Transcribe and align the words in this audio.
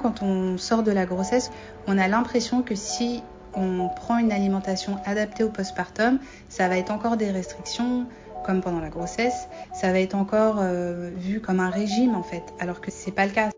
Quand 0.00 0.22
on 0.22 0.58
sort 0.58 0.84
de 0.84 0.92
la 0.92 1.06
grossesse, 1.06 1.50
on 1.88 1.98
a 1.98 2.06
l'impression 2.06 2.62
que 2.62 2.76
si 2.76 3.22
on 3.54 3.88
prend 3.88 4.18
une 4.18 4.30
alimentation 4.30 4.98
adaptée 5.04 5.42
au 5.42 5.48
postpartum, 5.48 6.20
ça 6.48 6.68
va 6.68 6.78
être 6.78 6.92
encore 6.92 7.16
des 7.16 7.30
restrictions 7.30 8.06
comme 8.44 8.60
pendant 8.60 8.78
la 8.78 8.90
grossesse, 8.90 9.48
ça 9.74 9.90
va 9.90 9.98
être 9.98 10.14
encore 10.14 10.58
euh, 10.60 11.10
vu 11.16 11.40
comme 11.40 11.58
un 11.58 11.68
régime 11.68 12.14
en 12.14 12.22
fait, 12.22 12.44
alors 12.60 12.80
que 12.80 12.92
c'est 12.92 13.10
pas 13.10 13.26
le 13.26 13.32
cas. 13.32 13.50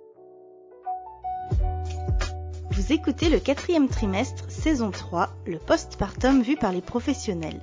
Vous 2.70 2.93
écoutez 2.93 3.29
le 3.29 3.38
quatrième 3.38 3.88
trimestre, 3.88 4.50
saison 4.50 4.91
3, 4.91 5.29
le 5.46 5.59
postpartum 5.59 6.41
vu 6.41 6.57
par 6.57 6.72
les 6.72 6.80
professionnels. 6.80 7.61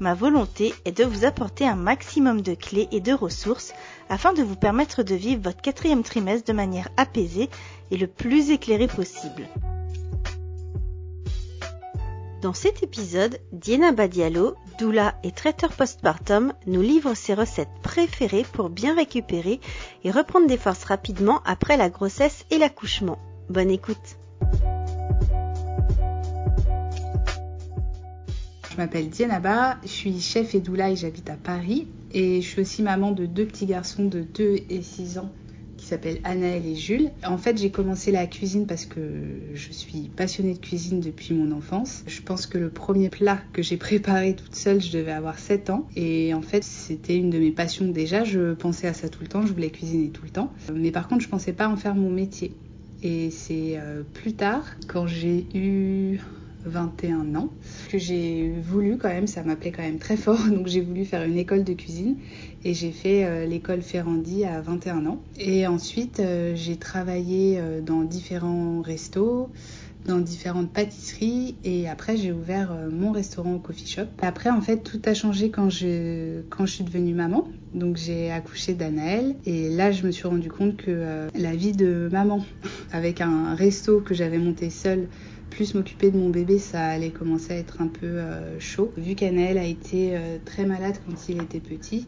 Ma 0.00 0.14
volonté 0.14 0.74
est 0.84 0.96
de 0.96 1.04
vous 1.04 1.24
apporter 1.24 1.66
un 1.66 1.74
maximum 1.74 2.40
de 2.40 2.54
clés 2.54 2.88
et 2.92 3.00
de 3.00 3.12
ressources 3.12 3.72
afin 4.08 4.32
de 4.32 4.42
vous 4.42 4.56
permettre 4.56 5.02
de 5.02 5.14
vivre 5.14 5.42
votre 5.42 5.60
quatrième 5.60 6.02
trimestre 6.02 6.46
de 6.46 6.52
manière 6.52 6.88
apaisée 6.96 7.50
et 7.90 7.96
le 7.96 8.06
plus 8.06 8.50
éclairée 8.50 8.86
possible. 8.86 9.48
Dans 12.40 12.54
cet 12.54 12.84
épisode, 12.84 13.40
Diana 13.50 13.90
Badialo, 13.90 14.54
doula 14.78 15.16
et 15.24 15.32
traiteur 15.32 15.72
postpartum, 15.72 16.52
nous 16.66 16.82
livre 16.82 17.14
ses 17.14 17.34
recettes 17.34 17.68
préférées 17.82 18.46
pour 18.52 18.70
bien 18.70 18.94
récupérer 18.94 19.60
et 20.04 20.10
reprendre 20.12 20.46
des 20.46 20.56
forces 20.56 20.84
rapidement 20.84 21.42
après 21.44 21.76
la 21.76 21.90
grossesse 21.90 22.44
et 22.52 22.58
l'accouchement. 22.58 23.18
Bonne 23.48 23.70
écoute! 23.70 24.18
M'appelle 28.78 29.08
Diana 29.08 29.78
je 29.82 29.88
suis 29.88 30.20
chef 30.20 30.54
et 30.54 30.60
doula 30.60 30.90
et 30.90 30.96
j'habite 30.96 31.28
à 31.30 31.36
Paris. 31.36 31.86
Et 32.12 32.40
je 32.40 32.46
suis 32.46 32.62
aussi 32.62 32.82
maman 32.82 33.12
de 33.12 33.26
deux 33.26 33.44
petits 33.44 33.66
garçons 33.66 34.06
de 34.06 34.20
2 34.20 34.56
et 34.70 34.82
6 34.82 35.18
ans 35.18 35.30
qui 35.76 35.86
s'appellent 35.86 36.20
Anaël 36.24 36.64
et 36.66 36.74
Jules. 36.74 37.10
En 37.24 37.38
fait, 37.38 37.58
j'ai 37.58 37.70
commencé 37.70 38.10
la 38.10 38.26
cuisine 38.26 38.66
parce 38.66 38.86
que 38.86 39.00
je 39.54 39.72
suis 39.72 40.10
passionnée 40.16 40.54
de 40.54 40.58
cuisine 40.58 41.00
depuis 41.00 41.34
mon 41.34 41.52
enfance. 41.56 42.02
Je 42.06 42.20
pense 42.20 42.46
que 42.46 42.58
le 42.58 42.70
premier 42.70 43.10
plat 43.10 43.38
que 43.52 43.62
j'ai 43.62 43.76
préparé 43.78 44.34
toute 44.34 44.54
seule, 44.54 44.80
je 44.80 44.92
devais 44.92 45.12
avoir 45.12 45.38
7 45.38 45.70
ans. 45.70 45.86
Et 45.94 46.32
en 46.34 46.42
fait, 46.42 46.64
c'était 46.64 47.16
une 47.16 47.30
de 47.30 47.38
mes 47.38 47.52
passions 47.52 47.86
déjà. 47.88 48.24
Je 48.24 48.54
pensais 48.54 48.86
à 48.86 48.94
ça 48.94 49.08
tout 49.08 49.22
le 49.22 49.28
temps, 49.28 49.44
je 49.44 49.52
voulais 49.52 49.70
cuisiner 49.70 50.08
tout 50.08 50.24
le 50.24 50.30
temps. 50.30 50.52
Mais 50.72 50.90
par 50.90 51.08
contre, 51.08 51.22
je 51.22 51.28
pensais 51.28 51.52
pas 51.52 51.68
en 51.68 51.76
faire 51.76 51.94
mon 51.94 52.10
métier. 52.10 52.52
Et 53.02 53.30
c'est 53.30 53.74
euh, 53.76 54.02
plus 54.14 54.32
tard, 54.32 54.64
quand 54.88 55.06
j'ai 55.06 55.46
eu 55.54 56.18
21 56.64 57.34
ans, 57.34 57.50
que 57.90 57.98
j'ai 57.98 58.52
voulu 58.62 58.98
quand 58.98 59.08
même, 59.08 59.26
ça 59.26 59.42
m'appelait 59.42 59.72
quand 59.72 59.82
même 59.82 59.98
très 59.98 60.16
fort, 60.16 60.38
donc 60.50 60.66
j'ai 60.66 60.80
voulu 60.80 61.04
faire 61.04 61.22
une 61.24 61.38
école 61.38 61.64
de 61.64 61.72
cuisine 61.72 62.16
et 62.64 62.74
j'ai 62.74 62.90
fait 62.90 63.24
euh, 63.24 63.46
l'école 63.46 63.82
Ferrandi 63.82 64.44
à 64.44 64.60
21 64.60 65.06
ans. 65.06 65.22
Et 65.38 65.66
ensuite, 65.66 66.20
euh, 66.20 66.52
j'ai 66.54 66.76
travaillé 66.76 67.58
euh, 67.58 67.80
dans 67.80 68.02
différents 68.02 68.82
restos, 68.82 69.50
dans 70.06 70.18
différentes 70.18 70.70
pâtisseries 70.70 71.56
et 71.64 71.88
après 71.88 72.16
j'ai 72.16 72.32
ouvert 72.32 72.72
mon 72.90 73.12
restaurant 73.12 73.54
au 73.54 73.58
coffee 73.58 73.86
shop. 73.86 74.06
Après 74.22 74.48
en 74.48 74.62
fait 74.62 74.78
tout 74.78 75.02
a 75.04 75.12
changé 75.12 75.50
quand 75.50 75.68
je 75.68 76.40
quand 76.48 76.64
je 76.64 76.74
suis 76.76 76.84
devenue 76.84 77.12
maman. 77.12 77.46
Donc 77.74 77.96
j'ai 77.96 78.30
accouché 78.30 78.72
d'Anaël 78.72 79.36
et 79.44 79.68
là 79.68 79.92
je 79.92 80.06
me 80.06 80.10
suis 80.10 80.26
rendu 80.26 80.48
compte 80.48 80.76
que 80.76 81.26
la 81.34 81.54
vie 81.54 81.72
de 81.72 82.08
maman 82.10 82.42
avec 82.92 83.20
un 83.20 83.54
resto 83.54 84.00
que 84.00 84.14
j'avais 84.14 84.38
monté 84.38 84.70
seule 84.70 85.08
plus 85.58 85.74
m'occuper 85.74 86.12
de 86.12 86.16
mon 86.16 86.30
bébé, 86.30 86.60
ça 86.60 86.86
allait 86.86 87.10
commencer 87.10 87.52
à 87.52 87.56
être 87.56 87.82
un 87.82 87.88
peu 87.88 88.06
euh, 88.06 88.60
chaud. 88.60 88.92
Vu 88.96 89.16
qu'Anaël 89.16 89.58
a 89.58 89.64
été 89.64 90.16
euh, 90.16 90.38
très 90.44 90.64
malade 90.64 90.94
quand 91.04 91.28
il 91.28 91.42
était 91.42 91.58
petit, 91.58 92.06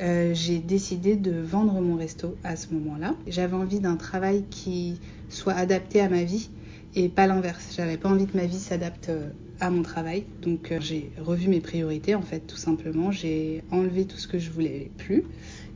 euh, 0.00 0.32
j'ai 0.32 0.58
décidé 0.58 1.14
de 1.14 1.38
vendre 1.38 1.78
mon 1.82 1.96
resto 1.96 2.34
à 2.44 2.56
ce 2.56 2.72
moment-là. 2.72 3.14
J'avais 3.26 3.56
envie 3.56 3.80
d'un 3.80 3.96
travail 3.96 4.44
qui 4.48 4.98
soit 5.28 5.52
adapté 5.52 6.00
à 6.00 6.08
ma 6.08 6.24
vie 6.24 6.48
et 6.94 7.10
pas 7.10 7.26
l'inverse. 7.26 7.74
J'avais 7.76 7.98
pas 7.98 8.08
envie 8.08 8.24
que 8.24 8.38
ma 8.38 8.46
vie 8.46 8.58
s'adapte 8.58 9.12
à 9.60 9.68
mon 9.68 9.82
travail. 9.82 10.24
Donc 10.40 10.72
j'ai 10.80 11.12
revu 11.20 11.48
mes 11.48 11.60
priorités 11.60 12.14
en 12.14 12.22
fait 12.22 12.40
tout 12.40 12.56
simplement. 12.56 13.12
J'ai 13.12 13.64
enlevé 13.70 14.06
tout 14.06 14.16
ce 14.16 14.26
que 14.26 14.38
je 14.38 14.50
voulais 14.50 14.90
plus 14.96 15.24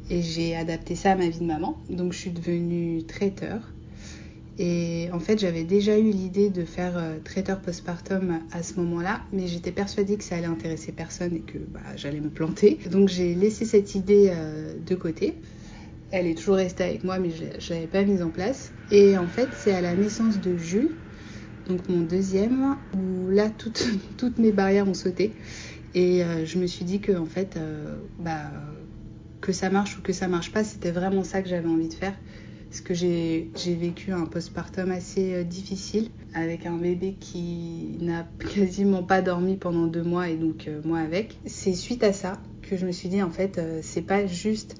et 0.08 0.22
j'ai 0.22 0.56
adapté 0.56 0.94
ça 0.94 1.12
à 1.12 1.16
ma 1.16 1.28
vie 1.28 1.40
de 1.40 1.44
maman. 1.44 1.76
Donc 1.90 2.14
je 2.14 2.18
suis 2.20 2.30
devenue 2.30 3.02
traiteur 3.02 3.60
et 4.58 5.08
en 5.12 5.20
fait, 5.20 5.38
j'avais 5.38 5.64
déjà 5.64 5.98
eu 5.98 6.10
l'idée 6.10 6.50
de 6.50 6.64
faire 6.64 6.96
euh, 6.96 7.18
traiteur 7.24 7.60
postpartum 7.60 8.40
à 8.50 8.62
ce 8.62 8.74
moment-là, 8.80 9.22
mais 9.32 9.46
j'étais 9.46 9.72
persuadée 9.72 10.16
que 10.16 10.24
ça 10.24 10.36
allait 10.36 10.46
intéresser 10.46 10.92
personne 10.92 11.34
et 11.36 11.40
que 11.40 11.58
bah, 11.58 11.80
j'allais 11.96 12.20
me 12.20 12.28
planter. 12.28 12.78
Donc 12.90 13.08
j'ai 13.08 13.34
laissé 13.34 13.64
cette 13.64 13.94
idée 13.94 14.30
euh, 14.30 14.74
de 14.86 14.94
côté. 14.94 15.34
Elle 16.10 16.26
est 16.26 16.34
toujours 16.34 16.56
restée 16.56 16.84
avec 16.84 17.04
moi, 17.04 17.18
mais 17.18 17.30
je 17.30 17.44
ne 17.44 17.74
l'avais 17.78 17.86
pas 17.86 18.02
mise 18.02 18.20
en 18.20 18.28
place. 18.28 18.72
Et 18.90 19.16
en 19.16 19.26
fait, 19.26 19.48
c'est 19.56 19.72
à 19.72 19.80
la 19.80 19.94
naissance 19.94 20.38
de 20.38 20.58
Jules, 20.58 20.90
donc 21.66 21.88
mon 21.88 22.02
deuxième, 22.02 22.76
où 22.94 23.30
là, 23.30 23.48
toutes, 23.48 23.82
mes 24.38 24.52
barrières 24.52 24.86
ont 24.86 24.94
sauté. 24.94 25.32
Et 25.94 26.22
euh, 26.22 26.44
je 26.44 26.58
me 26.58 26.66
suis 26.66 26.84
dit 26.84 27.00
que, 27.00 27.12
en 27.12 27.24
fait, 27.24 27.58
bah, 28.18 28.50
que 29.40 29.52
ça 29.52 29.70
marche 29.70 29.98
ou 29.98 30.02
que 30.02 30.12
ça 30.12 30.28
marche 30.28 30.52
pas, 30.52 30.64
c'était 30.64 30.90
vraiment 30.90 31.24
ça 31.24 31.40
que 31.40 31.48
j'avais 31.48 31.68
envie 31.68 31.88
de 31.88 31.94
faire 31.94 32.14
parce 32.72 32.80
que 32.80 32.94
j'ai 32.94 33.50
vécu 33.66 34.12
un 34.12 34.24
postpartum 34.24 34.92
assez 34.92 35.34
euh, 35.34 35.44
difficile 35.44 36.08
avec 36.32 36.64
un 36.64 36.78
bébé 36.78 37.16
qui 37.20 37.98
n'a 38.00 38.26
quasiment 38.54 39.02
pas 39.02 39.20
dormi 39.20 39.58
pendant 39.58 39.86
deux 39.86 40.02
mois 40.02 40.30
et 40.30 40.36
donc 40.36 40.68
euh, 40.68 40.80
moi 40.82 41.00
avec. 41.00 41.36
C'est 41.44 41.74
suite 41.74 42.02
à 42.02 42.14
ça 42.14 42.38
que 42.62 42.78
je 42.78 42.86
me 42.86 42.92
suis 42.92 43.10
dit 43.10 43.22
en 43.22 43.28
fait 43.28 43.58
euh, 43.58 43.80
c'est 43.82 44.00
pas 44.00 44.24
juste 44.24 44.76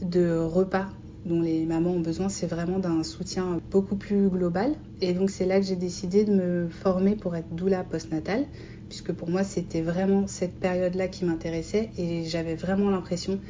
de 0.00 0.38
repas 0.38 0.86
dont 1.26 1.42
les 1.42 1.66
mamans 1.66 1.90
ont 1.90 2.00
besoin, 2.00 2.30
c'est 2.30 2.46
vraiment 2.46 2.78
d'un 2.78 3.02
soutien 3.02 3.60
beaucoup 3.70 3.96
plus 3.96 4.30
global. 4.30 4.74
Et 5.02 5.12
donc 5.12 5.28
c'est 5.28 5.44
là 5.44 5.60
que 5.60 5.66
j'ai 5.66 5.76
décidé 5.76 6.24
de 6.24 6.32
me 6.32 6.68
former 6.70 7.16
pour 7.16 7.36
être 7.36 7.54
doula 7.54 7.84
postnatal, 7.84 8.46
puisque 8.88 9.12
pour 9.12 9.28
moi 9.28 9.44
c'était 9.44 9.82
vraiment 9.82 10.26
cette 10.26 10.54
période-là 10.54 11.08
qui 11.08 11.26
m'intéressait 11.26 11.90
et 11.98 12.24
j'avais 12.24 12.54
vraiment 12.54 12.88
l'impression 12.88 13.40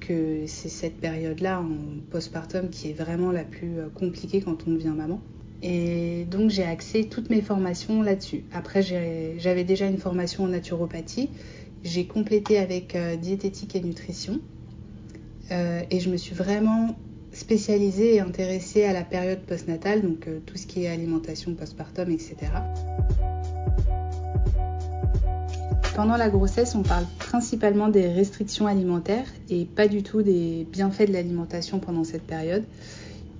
que 0.00 0.44
c'est 0.46 0.68
cette 0.68 0.96
période-là 0.96 1.60
en 1.60 2.00
postpartum 2.10 2.70
qui 2.70 2.90
est 2.90 2.92
vraiment 2.92 3.30
la 3.30 3.44
plus 3.44 3.78
euh, 3.78 3.88
compliquée 3.94 4.40
quand 4.40 4.66
on 4.66 4.72
devient 4.72 4.94
maman. 4.96 5.20
Et 5.62 6.26
donc 6.30 6.50
j'ai 6.50 6.64
axé 6.64 7.04
toutes 7.04 7.30
mes 7.30 7.42
formations 7.42 8.02
là-dessus. 8.02 8.44
Après 8.52 8.82
j'avais 8.82 9.64
déjà 9.64 9.86
une 9.86 9.98
formation 9.98 10.44
en 10.44 10.48
naturopathie. 10.48 11.28
J'ai 11.84 12.06
complété 12.06 12.58
avec 12.58 12.96
euh, 12.96 13.16
diététique 13.16 13.76
et 13.76 13.80
nutrition. 13.80 14.40
Euh, 15.50 15.82
et 15.90 16.00
je 16.00 16.10
me 16.10 16.16
suis 16.16 16.34
vraiment 16.34 16.96
spécialisée 17.32 18.16
et 18.16 18.20
intéressée 18.20 18.84
à 18.84 18.92
la 18.92 19.02
période 19.02 19.40
postnatale, 19.40 20.02
donc 20.02 20.28
tout 20.46 20.56
ce 20.56 20.66
qui 20.66 20.84
est 20.84 20.88
alimentation 20.88 21.54
postpartum, 21.54 22.10
etc. 22.10 22.36
Pendant 26.00 26.16
la 26.16 26.30
grossesse, 26.30 26.74
on 26.76 26.82
parle 26.82 27.04
principalement 27.18 27.90
des 27.90 28.08
restrictions 28.08 28.66
alimentaires 28.66 29.26
et 29.50 29.66
pas 29.66 29.86
du 29.86 30.02
tout 30.02 30.22
des 30.22 30.66
bienfaits 30.72 31.08
de 31.08 31.12
l'alimentation 31.12 31.78
pendant 31.78 32.04
cette 32.04 32.22
période. 32.22 32.64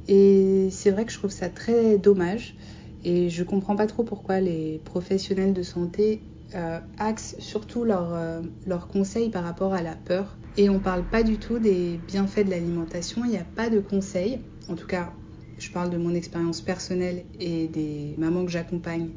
Et 0.09 0.69
c'est 0.71 0.91
vrai 0.91 1.07
que 1.07 1.11
je 1.11 1.17
trouve 1.17 1.31
ça 1.31 1.49
très 1.49 1.97
dommage 1.97 2.55
et 3.03 3.31
je 3.31 3.45
comprends 3.45 3.77
pas 3.77 3.87
trop 3.87 4.03
pourquoi 4.03 4.41
les 4.41 4.79
professionnels 4.85 5.55
de 5.55 5.63
santé 5.63 6.21
euh, 6.55 6.81
axent 6.99 7.35
surtout 7.39 7.85
euh, 7.85 8.43
leurs 8.67 8.89
conseils 8.89 9.31
par 9.31 9.43
rapport 9.43 9.73
à 9.73 9.81
la 9.81 9.95
peur. 9.95 10.37
Et 10.59 10.69
on 10.69 10.81
parle 10.81 11.05
pas 11.05 11.23
du 11.23 11.39
tout 11.39 11.59
des 11.59 11.99
bienfaits 12.09 12.45
de 12.45 12.51
l'alimentation, 12.51 13.25
il 13.25 13.31
n'y 13.31 13.39
a 13.39 13.47
pas 13.57 13.71
de 13.71 13.81
conseils, 13.81 14.39
en 14.69 14.75
tout 14.75 14.87
cas 14.87 15.15
je 15.59 15.71
parle 15.71 15.89
de 15.89 15.97
mon 15.97 16.15
expérience 16.15 16.61
personnelle 16.61 17.25
et 17.39 17.69
des 17.69 18.15
mamans 18.19 18.45
que 18.45 18.51
j'accompagne 18.51 19.09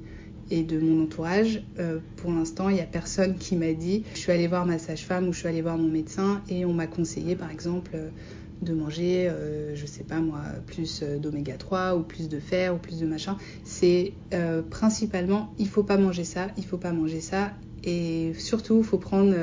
et 0.50 0.64
de 0.64 0.80
mon 0.80 1.04
entourage. 1.04 1.64
Euh, 1.80 2.00
pour 2.16 2.32
l'instant, 2.32 2.70
il 2.70 2.76
n'y 2.76 2.82
a 2.82 2.86
personne 2.86 3.38
qui 3.38 3.56
m'a 3.56 3.74
dit 3.74 4.04
je 4.14 4.20
suis 4.20 4.32
allée 4.32 4.48
voir 4.48 4.66
ma 4.66 4.78
sage-femme 4.78 5.28
ou 5.28 5.34
je 5.34 5.40
suis 5.40 5.48
allée 5.48 5.62
voir 5.62 5.78
mon 5.78 5.88
médecin 5.88 6.42
et 6.50 6.66
on 6.66 6.74
m'a 6.74 6.88
conseillé 6.88 7.36
par 7.36 7.52
exemple 7.52 7.92
euh, 7.96 8.10
de 8.62 8.74
manger, 8.74 9.28
euh, 9.30 9.76
je 9.76 9.86
sais 9.86 10.04
pas 10.04 10.20
moi, 10.20 10.42
plus 10.68 11.04
d'oméga 11.04 11.58
3 11.58 11.96
ou 11.96 12.04
plus 12.04 12.30
de 12.30 12.40
fer 12.40 12.74
ou 12.74 12.78
plus 12.78 13.00
de 13.00 13.06
machin. 13.06 13.38
C'est 13.64 14.14
principalement 14.70 15.54
il 15.60 15.68
faut 15.68 15.84
pas 15.84 15.98
manger 15.98 16.24
ça, 16.24 16.48
il 16.58 16.66
faut 16.66 16.78
pas 16.78 16.94
manger 16.94 17.20
ça 17.20 17.52
et 17.84 18.32
surtout 18.38 18.78
il 18.78 18.84
faut 18.86 18.98
prendre 18.98 19.36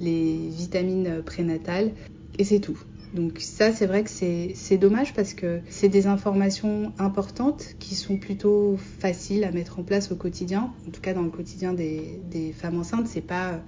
les 0.00 0.48
vitamines 0.48 1.22
prénatales 1.22 1.92
et 2.38 2.44
c'est 2.44 2.60
tout. 2.60 2.78
Donc 3.14 3.38
ça, 3.38 3.72
c'est 3.72 3.86
vrai 3.86 4.02
que 4.02 4.10
c'est 4.10 4.76
dommage 4.76 5.14
parce 5.14 5.34
que 5.34 5.60
c'est 5.70 5.88
des 5.88 6.08
informations 6.08 6.92
importantes 6.98 7.76
qui 7.78 7.94
sont 7.94 8.16
plutôt 8.16 8.76
faciles 8.98 9.44
à 9.44 9.52
mettre 9.52 9.78
en 9.78 9.84
place 9.84 10.10
au 10.10 10.16
quotidien. 10.16 10.72
En 10.88 10.90
tout 10.90 11.00
cas, 11.00 11.14
dans 11.14 11.22
le 11.22 11.30
quotidien 11.30 11.72
des, 11.72 12.52
femmes 12.58 12.80
enceintes, 12.80 13.06
c'est 13.06 13.20
pas, 13.20 13.60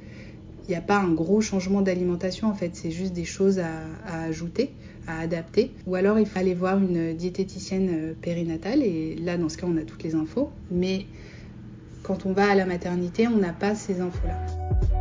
il 0.67 0.71
n'y 0.71 0.77
a 0.77 0.81
pas 0.81 0.99
un 0.99 1.13
gros 1.13 1.41
changement 1.41 1.81
d'alimentation 1.81 2.49
en 2.49 2.55
fait. 2.55 2.71
C'est 2.75 2.91
juste 2.91 3.13
des 3.13 3.25
choses 3.25 3.61
à, 3.61 4.25
ajouter, 4.25 4.73
à 5.07 5.21
adapter. 5.21 5.71
Ou 5.87 5.95
alors 5.95 6.19
il 6.19 6.27
faut 6.27 6.41
aller 6.41 6.55
voir 6.55 6.79
une 6.79 7.15
diététicienne 7.15 7.89
euh, 7.93 8.15
périnatale 8.21 8.83
et 8.83 9.15
là, 9.15 9.37
dans 9.39 9.49
ce 9.49 9.59
cas, 9.59 9.69
on 9.69 9.77
a 9.77 9.83
toutes 9.83 10.03
les 10.03 10.17
infos. 10.17 10.51
Mais 10.73 11.07
quand 12.03 12.27
on 12.27 12.33
va 12.33 12.51
à 12.51 12.57
la 12.57 12.67
maternité, 12.67 13.29
on 13.29 13.37
n'a 13.37 13.53
pas 13.53 13.77
ces 13.77 14.01
infos-là. 14.01 14.96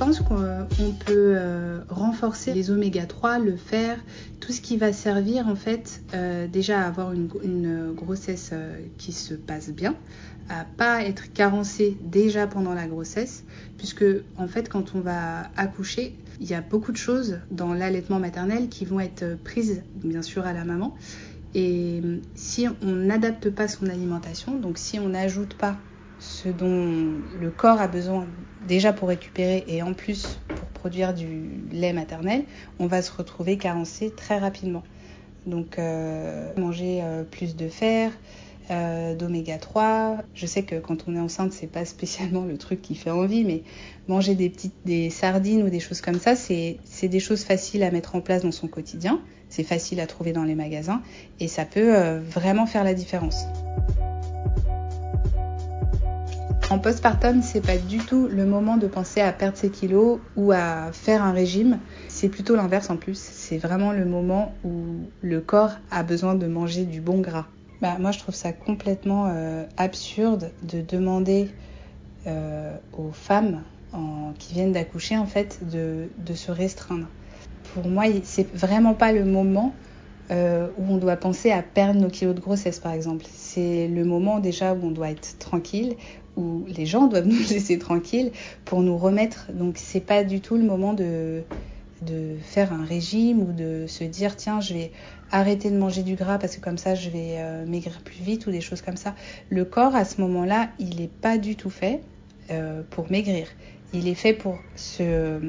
Pense 0.00 0.20
qu'on 0.20 0.94
peut 1.04 1.34
euh, 1.36 1.80
renforcer 1.90 2.54
les 2.54 2.70
oméga 2.70 3.04
3, 3.04 3.38
le 3.38 3.54
fer, 3.54 3.98
tout 4.40 4.50
ce 4.50 4.62
qui 4.62 4.78
va 4.78 4.94
servir 4.94 5.46
en 5.46 5.56
fait 5.56 6.00
euh, 6.14 6.46
déjà 6.46 6.80
à 6.80 6.86
avoir 6.86 7.12
une, 7.12 7.28
une 7.44 7.92
grossesse 7.92 8.50
euh, 8.54 8.80
qui 8.96 9.12
se 9.12 9.34
passe 9.34 9.68
bien, 9.68 9.94
à 10.48 10.64
pas 10.78 11.04
être 11.04 11.30
carencé 11.34 11.98
déjà 12.02 12.46
pendant 12.46 12.72
la 12.72 12.86
grossesse, 12.86 13.44
puisque 13.76 14.06
en 14.38 14.48
fait 14.48 14.70
quand 14.70 14.94
on 14.94 15.00
va 15.00 15.50
accoucher, 15.58 16.16
il 16.40 16.48
y 16.48 16.54
a 16.54 16.62
beaucoup 16.62 16.92
de 16.92 16.96
choses 16.96 17.38
dans 17.50 17.74
l'allaitement 17.74 18.18
maternel 18.18 18.70
qui 18.70 18.86
vont 18.86 19.00
être 19.00 19.36
prises 19.44 19.82
bien 19.96 20.22
sûr 20.22 20.46
à 20.46 20.54
la 20.54 20.64
maman. 20.64 20.96
Et 21.54 22.00
si 22.34 22.66
on 22.82 22.92
n'adapte 22.92 23.50
pas 23.50 23.68
son 23.68 23.86
alimentation, 23.86 24.56
donc 24.56 24.78
si 24.78 24.98
on 24.98 25.10
n'ajoute 25.10 25.52
pas 25.52 25.76
ce 26.20 26.48
dont 26.50 27.14
le 27.40 27.50
corps 27.50 27.80
a 27.80 27.88
besoin 27.88 28.26
déjà 28.68 28.92
pour 28.92 29.08
récupérer 29.08 29.64
et 29.66 29.82
en 29.82 29.94
plus 29.94 30.38
pour 30.48 30.68
produire 30.68 31.14
du 31.14 31.50
lait 31.72 31.92
maternel, 31.92 32.44
on 32.78 32.86
va 32.86 33.02
se 33.02 33.10
retrouver 33.10 33.56
carencé 33.56 34.12
très 34.14 34.38
rapidement. 34.38 34.84
Donc 35.46 35.78
euh, 35.78 36.52
manger 36.56 37.00
euh, 37.02 37.24
plus 37.24 37.56
de 37.56 37.68
fer, 37.68 38.12
euh, 38.70 39.14
d'oméga 39.14 39.56
3. 39.56 40.18
Je 40.34 40.44
sais 40.44 40.62
que 40.62 40.76
quand 40.76 41.08
on 41.08 41.16
est 41.16 41.20
enceinte, 41.20 41.52
c'est 41.52 41.66
pas 41.66 41.86
spécialement 41.86 42.44
le 42.44 42.58
truc 42.58 42.82
qui 42.82 42.94
fait 42.94 43.10
envie, 43.10 43.44
mais 43.44 43.62
manger 44.06 44.34
des 44.34 44.50
petites 44.50 44.76
des 44.84 45.08
sardines 45.08 45.62
ou 45.62 45.70
des 45.70 45.80
choses 45.80 46.02
comme 46.02 46.18
ça, 46.18 46.36
c'est 46.36 46.78
des 47.02 47.20
choses 47.20 47.44
faciles 47.44 47.82
à 47.82 47.90
mettre 47.90 48.14
en 48.14 48.20
place 48.20 48.42
dans 48.42 48.52
son 48.52 48.68
quotidien. 48.68 49.20
C'est 49.48 49.64
facile 49.64 50.00
à 50.00 50.06
trouver 50.06 50.32
dans 50.32 50.44
les 50.44 50.54
magasins 50.54 51.02
et 51.40 51.48
ça 51.48 51.64
peut 51.64 52.18
vraiment 52.18 52.66
faire 52.66 52.84
la 52.84 52.94
différence. 52.94 53.46
En 56.70 56.78
postpartum, 56.78 57.42
c'est 57.42 57.66
pas 57.66 57.76
du 57.76 57.98
tout 57.98 58.28
le 58.28 58.46
moment 58.46 58.76
de 58.76 58.86
penser 58.86 59.20
à 59.20 59.32
perdre 59.32 59.58
ses 59.58 59.70
kilos 59.70 60.20
ou 60.36 60.52
à 60.52 60.92
faire 60.92 61.24
un 61.24 61.32
régime. 61.32 61.80
C'est 62.06 62.28
plutôt 62.28 62.54
l'inverse 62.54 62.90
en 62.90 62.96
plus. 62.96 63.18
C'est 63.18 63.58
vraiment 63.58 63.90
le 63.90 64.04
moment 64.04 64.54
où 64.62 64.70
le 65.20 65.40
corps 65.40 65.72
a 65.90 66.04
besoin 66.04 66.36
de 66.36 66.46
manger 66.46 66.84
du 66.84 67.00
bon 67.00 67.20
gras. 67.20 67.46
Bah, 67.82 67.96
moi, 67.98 68.12
je 68.12 68.20
trouve 68.20 68.36
ça 68.36 68.52
complètement 68.52 69.26
euh, 69.26 69.64
absurde 69.78 70.52
de 70.62 70.80
demander 70.80 71.48
euh, 72.28 72.76
aux 72.96 73.10
femmes 73.10 73.62
qui 74.38 74.54
viennent 74.54 74.70
d'accoucher 74.70 75.18
en 75.18 75.26
fait 75.26 75.58
de, 75.68 76.08
de, 76.24 76.34
se 76.34 76.52
restreindre. 76.52 77.08
Pour 77.74 77.88
moi, 77.88 78.04
c'est 78.22 78.48
vraiment 78.54 78.94
pas 78.94 79.10
le 79.10 79.24
moment 79.24 79.74
euh, 80.30 80.68
où 80.78 80.84
on 80.92 80.96
doit 80.96 81.16
penser 81.16 81.50
à 81.50 81.60
perdre 81.60 82.00
nos 82.00 82.08
kilos 82.08 82.36
de 82.36 82.40
grossesse, 82.40 82.78
par 82.78 82.92
exemple. 82.92 83.24
C'est 83.28 83.88
le 83.88 84.04
moment 84.04 84.38
déjà 84.38 84.74
où 84.74 84.78
on 84.84 84.92
doit 84.92 85.10
être 85.10 85.36
tranquille, 85.40 85.96
où 86.36 86.64
les 86.68 86.86
gens 86.86 87.06
doivent 87.06 87.26
nous 87.26 87.38
laisser 87.50 87.78
tranquilles 87.78 88.32
pour 88.64 88.82
nous 88.82 88.96
remettre. 88.96 89.50
Donc 89.52 89.74
c'est 89.76 90.00
pas 90.00 90.24
du 90.24 90.40
tout 90.40 90.56
le 90.56 90.64
moment 90.64 90.92
de 90.92 91.42
de 92.02 92.36
faire 92.40 92.72
un 92.72 92.84
régime 92.84 93.40
ou 93.40 93.52
de 93.52 93.84
se 93.86 94.04
dire 94.04 94.34
tiens 94.34 94.60
je 94.60 94.72
vais 94.72 94.90
arrêter 95.30 95.70
de 95.70 95.76
manger 95.76 96.02
du 96.02 96.14
gras 96.14 96.38
parce 96.38 96.56
que 96.56 96.60
comme 96.62 96.78
ça 96.78 96.94
je 96.94 97.10
vais 97.10 97.36
euh, 97.36 97.66
maigrir 97.66 98.00
plus 98.02 98.22
vite 98.22 98.46
ou 98.46 98.50
des 98.50 98.62
choses 98.62 98.80
comme 98.80 98.96
ça. 98.96 99.14
Le 99.50 99.64
corps 99.64 99.94
à 99.94 100.04
ce 100.04 100.20
moment-là 100.22 100.70
il 100.78 100.96
n'est 100.96 101.08
pas 101.08 101.36
du 101.36 101.56
tout 101.56 101.70
fait 101.70 102.00
euh, 102.50 102.82
pour 102.90 103.10
maigrir. 103.10 103.48
Il 103.92 104.08
est 104.08 104.14
fait 104.14 104.32
pour 104.32 104.58
se, 104.76 105.40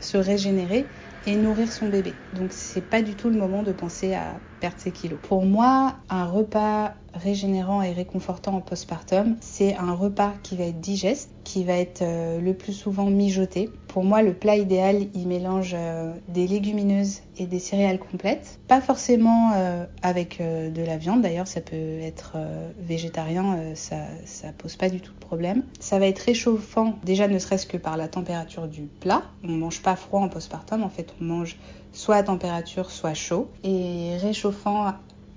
se 0.00 0.16
régénérer 0.16 0.84
et 1.26 1.36
nourrir 1.36 1.70
son 1.70 1.88
bébé. 1.88 2.12
Donc 2.34 2.48
c'est 2.50 2.84
pas 2.84 3.02
du 3.02 3.14
tout 3.14 3.30
le 3.30 3.38
moment 3.38 3.62
de 3.62 3.72
penser 3.72 4.14
à 4.14 4.34
kilos. 4.70 5.18
Pour 5.22 5.44
moi, 5.44 5.94
un 6.08 6.26
repas 6.26 6.94
régénérant 7.14 7.82
et 7.82 7.92
réconfortant 7.92 8.56
en 8.56 8.60
postpartum, 8.60 9.36
c'est 9.40 9.76
un 9.76 9.92
repas 9.92 10.32
qui 10.42 10.56
va 10.56 10.64
être 10.64 10.80
digeste, 10.80 11.30
qui 11.44 11.64
va 11.64 11.74
être 11.74 12.02
euh, 12.02 12.40
le 12.40 12.54
plus 12.54 12.72
souvent 12.72 13.06
mijoté. 13.06 13.70
Pour 13.86 14.02
moi, 14.04 14.22
le 14.22 14.34
plat 14.34 14.56
idéal, 14.56 15.06
il 15.14 15.28
mélange 15.28 15.74
euh, 15.78 16.12
des 16.28 16.48
légumineuses 16.48 17.20
et 17.38 17.46
des 17.46 17.60
céréales 17.60 18.00
complètes. 18.00 18.58
Pas 18.66 18.80
forcément 18.80 19.52
euh, 19.54 19.84
avec 20.02 20.40
de 20.40 20.82
la 20.82 20.96
viande, 20.96 21.22
d'ailleurs, 21.22 21.46
ça 21.46 21.60
peut 21.60 22.00
être 22.00 22.36
végétarien, 22.80 23.74
ça, 23.74 23.96
ça 24.24 24.48
pose 24.56 24.76
pas 24.76 24.88
du 24.88 25.00
tout 25.00 25.12
de 25.12 25.18
problème. 25.18 25.62
Ça 25.78 25.98
va 25.98 26.06
être 26.06 26.18
réchauffant, 26.20 26.94
déjà 27.04 27.28
ne 27.28 27.38
serait-ce 27.38 27.66
que 27.66 27.76
par 27.76 27.96
la 27.96 28.08
température 28.08 28.66
du 28.66 28.82
plat. 28.82 29.22
On 29.44 29.52
mange 29.52 29.82
pas 29.82 29.96
froid 29.96 30.20
en 30.20 30.28
postpartum, 30.28 30.82
en 30.82 30.88
fait, 30.88 31.14
on 31.20 31.24
mange 31.24 31.56
soit 31.94 32.16
à 32.16 32.22
température, 32.22 32.90
soit 32.90 33.14
chaud, 33.14 33.48
et 33.62 34.16
réchauffant 34.18 34.92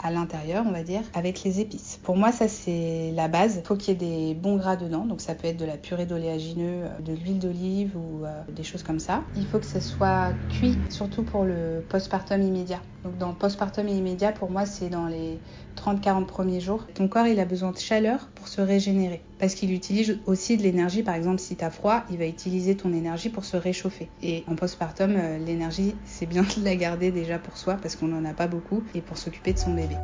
à 0.07 0.11
l'intérieur, 0.11 0.63
on 0.65 0.71
va 0.71 0.83
dire, 0.83 1.01
avec 1.13 1.43
les 1.43 1.59
épices. 1.59 1.99
Pour 2.03 2.15
moi, 2.15 2.31
ça 2.31 2.47
c'est 2.47 3.11
la 3.13 3.27
base. 3.27 3.57
Il 3.57 3.67
faut 3.67 3.75
qu'il 3.75 3.89
y 3.89 3.91
ait 3.91 4.29
des 4.29 4.33
bons 4.33 4.55
gras 4.55 4.77
dedans, 4.77 5.05
donc 5.05 5.21
ça 5.21 5.35
peut 5.35 5.47
être 5.47 5.57
de 5.57 5.65
la 5.65 5.77
purée 5.77 6.05
d'oléagineux, 6.05 6.83
euh, 6.83 6.99
de 6.99 7.13
l'huile 7.13 7.39
d'olive 7.39 7.95
ou 7.97 8.25
euh, 8.25 8.41
des 8.49 8.63
choses 8.63 8.83
comme 8.83 8.99
ça. 8.99 9.23
Il 9.35 9.45
faut 9.45 9.59
que 9.59 9.65
ça 9.65 9.81
soit 9.81 10.31
cuit, 10.49 10.77
surtout 10.89 11.23
pour 11.23 11.43
le 11.43 11.83
postpartum 11.89 12.41
immédiat. 12.41 12.81
Donc 13.03 13.17
dans 13.17 13.33
postpartum 13.33 13.87
immédiat, 13.87 14.31
pour 14.31 14.49
moi, 14.49 14.65
c'est 14.65 14.89
dans 14.89 15.07
les 15.07 15.39
30-40 15.77 16.25
premiers 16.25 16.59
jours. 16.59 16.85
Ton 16.93 17.07
corps, 17.07 17.27
il 17.27 17.39
a 17.39 17.45
besoin 17.45 17.71
de 17.71 17.77
chaleur 17.77 18.29
pour 18.35 18.47
se 18.47 18.61
régénérer. 18.61 19.21
Parce 19.39 19.53
qu'il 19.53 19.71
utilise 19.71 20.17
aussi 20.25 20.57
de 20.57 20.63
l'énergie. 20.63 21.03
Par 21.03 21.15
exemple, 21.15 21.39
si 21.39 21.55
tu 21.55 21.63
as 21.63 21.69
froid, 21.69 22.03
il 22.09 22.17
va 22.17 22.25
utiliser 22.25 22.75
ton 22.75 22.91
énergie 22.93 23.29
pour 23.29 23.45
se 23.45 23.55
réchauffer. 23.55 24.09
Et 24.23 24.43
en 24.47 24.55
postpartum, 24.55 25.15
euh, 25.15 25.37
l'énergie, 25.37 25.95
c'est 26.05 26.25
bien 26.25 26.43
de 26.43 26.63
la 26.63 26.75
garder 26.75 27.11
déjà 27.11 27.37
pour 27.37 27.57
soi 27.57 27.75
parce 27.81 27.95
qu'on 27.95 28.07
n'en 28.07 28.25
a 28.25 28.33
pas 28.33 28.47
beaucoup 28.47 28.83
et 28.95 29.01
pour 29.01 29.17
s'occuper 29.17 29.53
de 29.53 29.59
son 29.59 29.73
bébé. 29.73 29.95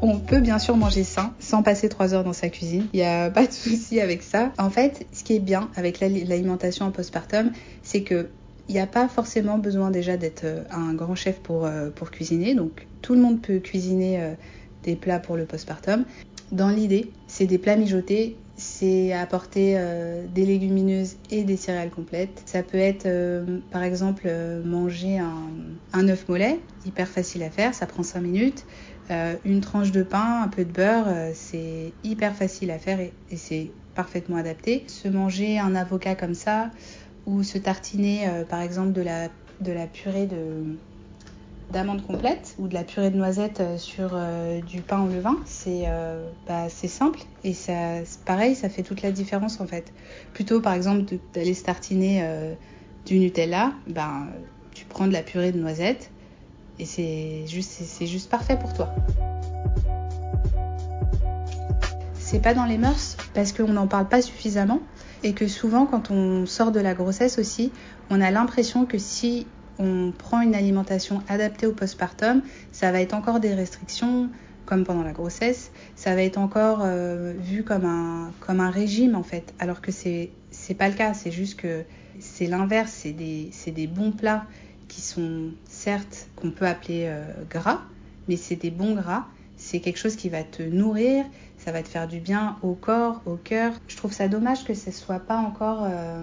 On 0.00 0.18
peut 0.18 0.40
bien 0.40 0.58
sûr 0.60 0.76
manger 0.76 1.02
sain 1.02 1.34
sans 1.40 1.62
passer 1.62 1.88
3 1.88 2.14
heures 2.14 2.24
dans 2.24 2.32
sa 2.32 2.48
cuisine. 2.48 2.86
Il 2.92 3.00
n'y 3.00 3.06
a 3.06 3.30
pas 3.30 3.46
de 3.46 3.52
souci 3.52 4.00
avec 4.00 4.22
ça. 4.22 4.52
En 4.56 4.70
fait, 4.70 5.06
ce 5.12 5.24
qui 5.24 5.34
est 5.34 5.40
bien 5.40 5.70
avec 5.74 5.98
l'alimentation 6.00 6.86
en 6.86 6.92
postpartum, 6.92 7.50
c'est 7.82 8.02
que 8.02 8.28
il 8.68 8.74
n'y 8.74 8.80
a 8.80 8.86
pas 8.86 9.08
forcément 9.08 9.58
besoin 9.58 9.90
déjà 9.90 10.16
d'être 10.16 10.44
euh, 10.44 10.62
un 10.70 10.92
grand 10.92 11.14
chef 11.14 11.40
pour, 11.40 11.64
euh, 11.64 11.90
pour 11.90 12.10
cuisiner. 12.10 12.54
Donc 12.54 12.86
tout 13.00 13.14
le 13.14 13.20
monde 13.20 13.40
peut 13.40 13.58
cuisiner 13.58 14.20
euh, 14.20 14.34
des 14.84 14.94
plats 14.94 15.18
pour 15.18 15.36
le 15.36 15.46
postpartum. 15.46 16.04
Dans 16.52 16.68
l'idée, 16.68 17.10
c'est 17.26 17.46
des 17.46 17.58
plats 17.58 17.76
mijotés, 17.76 18.36
c'est 18.58 19.12
apporter 19.12 19.80
des 20.34 20.44
légumineuses 20.44 21.16
et 21.30 21.44
des 21.44 21.56
céréales 21.56 21.90
complètes. 21.90 22.42
Ça 22.44 22.62
peut 22.62 22.78
être 22.78 23.08
par 23.70 23.82
exemple 23.82 24.28
manger 24.64 25.18
un, 25.18 26.08
œuf 26.08 26.28
mollet, 26.28 26.58
hyper 26.84 27.08
facile 27.08 27.42
à 27.44 27.50
faire, 27.50 27.72
ça 27.74 27.86
prend 27.86 28.02
5 28.02 28.20
minutes. 28.20 28.66
une 29.44 29.60
tranche 29.60 29.92
de 29.92 30.02
pain, 30.02 30.42
un 30.42 30.48
peu 30.48 30.64
de 30.64 30.72
beurre, 30.72 31.06
c'est 31.34 31.92
hyper 32.02 32.34
facile 32.34 32.70
à 32.70 32.78
faire 32.78 33.00
et, 33.00 33.12
c'est 33.36 33.70
parfaitement 33.94 34.36
adapté. 34.36 34.84
Se 34.88 35.08
manger 35.08 35.58
un 35.58 35.74
avocat 35.74 36.14
comme 36.14 36.34
ça, 36.34 36.70
ou 37.28 37.42
se 37.42 37.58
tartiner 37.58 38.26
euh, 38.26 38.44
par 38.44 38.62
exemple 38.62 38.92
de 38.92 39.02
la 39.02 39.86
purée 39.86 40.26
de 40.26 40.78
d'amandes 41.70 42.06
complètes 42.06 42.54
ou 42.58 42.68
de 42.68 42.74
la 42.74 42.84
purée 42.84 43.10
de 43.10 43.16
noisettes 43.16 43.60
euh, 43.60 43.76
sur 43.76 44.10
euh, 44.14 44.60
du 44.62 44.80
pain 44.80 45.02
au 45.02 45.08
levain, 45.08 45.36
c'est 45.44 45.86
bah, 46.46 46.68
simple 46.68 47.20
et 47.44 47.52
ça 47.52 48.00
pareil, 48.24 48.54
ça 48.54 48.68
fait 48.68 48.82
toute 48.82 49.02
la 49.02 49.12
différence 49.12 49.60
en 49.60 49.66
fait. 49.66 49.92
Plutôt 50.32 50.60
par 50.60 50.72
exemple 50.72 51.04
d'aller 51.34 51.54
se 51.54 51.64
tartiner 51.64 52.26
du 53.06 53.18
Nutella, 53.18 53.72
ben 53.86 54.28
tu 54.72 54.86
prends 54.86 55.06
de 55.06 55.12
la 55.12 55.22
purée 55.22 55.52
de 55.52 55.58
noisettes 55.58 56.10
et 56.78 56.84
c'est 56.84 57.46
juste 57.46 57.82
juste 58.06 58.30
parfait 58.30 58.56
pour 58.56 58.72
toi. 58.72 58.94
C'est 62.14 62.40
pas 62.40 62.54
dans 62.54 62.66
les 62.66 62.78
mœurs 62.78 63.16
parce 63.34 63.52
qu'on 63.52 63.72
n'en 63.72 63.86
parle 63.86 64.08
pas 64.08 64.22
suffisamment 64.22 64.80
et 65.22 65.32
que 65.32 65.48
souvent 65.48 65.86
quand 65.86 66.10
on 66.10 66.46
sort 66.46 66.72
de 66.72 66.80
la 66.80 66.94
grossesse 66.94 67.38
aussi, 67.38 67.72
on 68.10 68.20
a 68.20 68.30
l'impression 68.30 68.86
que 68.86 68.98
si 68.98 69.46
on 69.78 70.12
prend 70.16 70.40
une 70.40 70.54
alimentation 70.54 71.22
adaptée 71.28 71.66
au 71.66 71.72
postpartum, 71.72 72.42
ça 72.72 72.92
va 72.92 73.00
être 73.00 73.14
encore 73.14 73.40
des 73.40 73.54
restrictions 73.54 74.28
comme 74.66 74.84
pendant 74.84 75.02
la 75.02 75.12
grossesse, 75.12 75.70
ça 75.96 76.14
va 76.14 76.22
être 76.22 76.36
encore 76.36 76.80
euh, 76.82 77.32
vu 77.38 77.62
comme 77.62 77.86
un 77.86 78.32
comme 78.40 78.60
un 78.60 78.70
régime 78.70 79.14
en 79.14 79.22
fait, 79.22 79.54
alors 79.58 79.80
que 79.80 79.92
c'est 79.92 80.30
c'est 80.50 80.74
pas 80.74 80.88
le 80.88 80.94
cas, 80.94 81.14
c'est 81.14 81.30
juste 81.30 81.58
que 81.58 81.84
c'est 82.20 82.46
l'inverse, 82.46 82.92
c'est 82.92 83.12
des 83.12 83.50
des 83.66 83.86
bons 83.86 84.12
plats 84.12 84.44
qui 84.88 85.00
sont 85.00 85.50
certes 85.68 86.28
qu'on 86.36 86.50
peut 86.50 86.66
appeler 86.66 87.04
euh, 87.06 87.24
gras, 87.48 87.80
mais 88.28 88.36
c'est 88.36 88.56
des 88.56 88.70
bons 88.70 88.94
gras, 88.94 89.26
c'est 89.56 89.80
quelque 89.80 89.98
chose 89.98 90.16
qui 90.16 90.28
va 90.28 90.42
te 90.42 90.62
nourrir, 90.62 91.24
ça 91.58 91.72
va 91.72 91.82
te 91.82 91.88
faire 91.88 92.08
du 92.08 92.20
bien 92.20 92.56
au 92.62 92.74
corps, 92.74 93.22
au 93.26 93.36
cœur. 93.36 93.72
Je 93.88 93.96
trouve 93.96 94.12
ça 94.12 94.28
dommage 94.28 94.64
que 94.64 94.74
ce 94.74 94.90
soit 94.90 95.20
pas 95.20 95.36
encore 95.36 95.84
euh, 95.84 96.22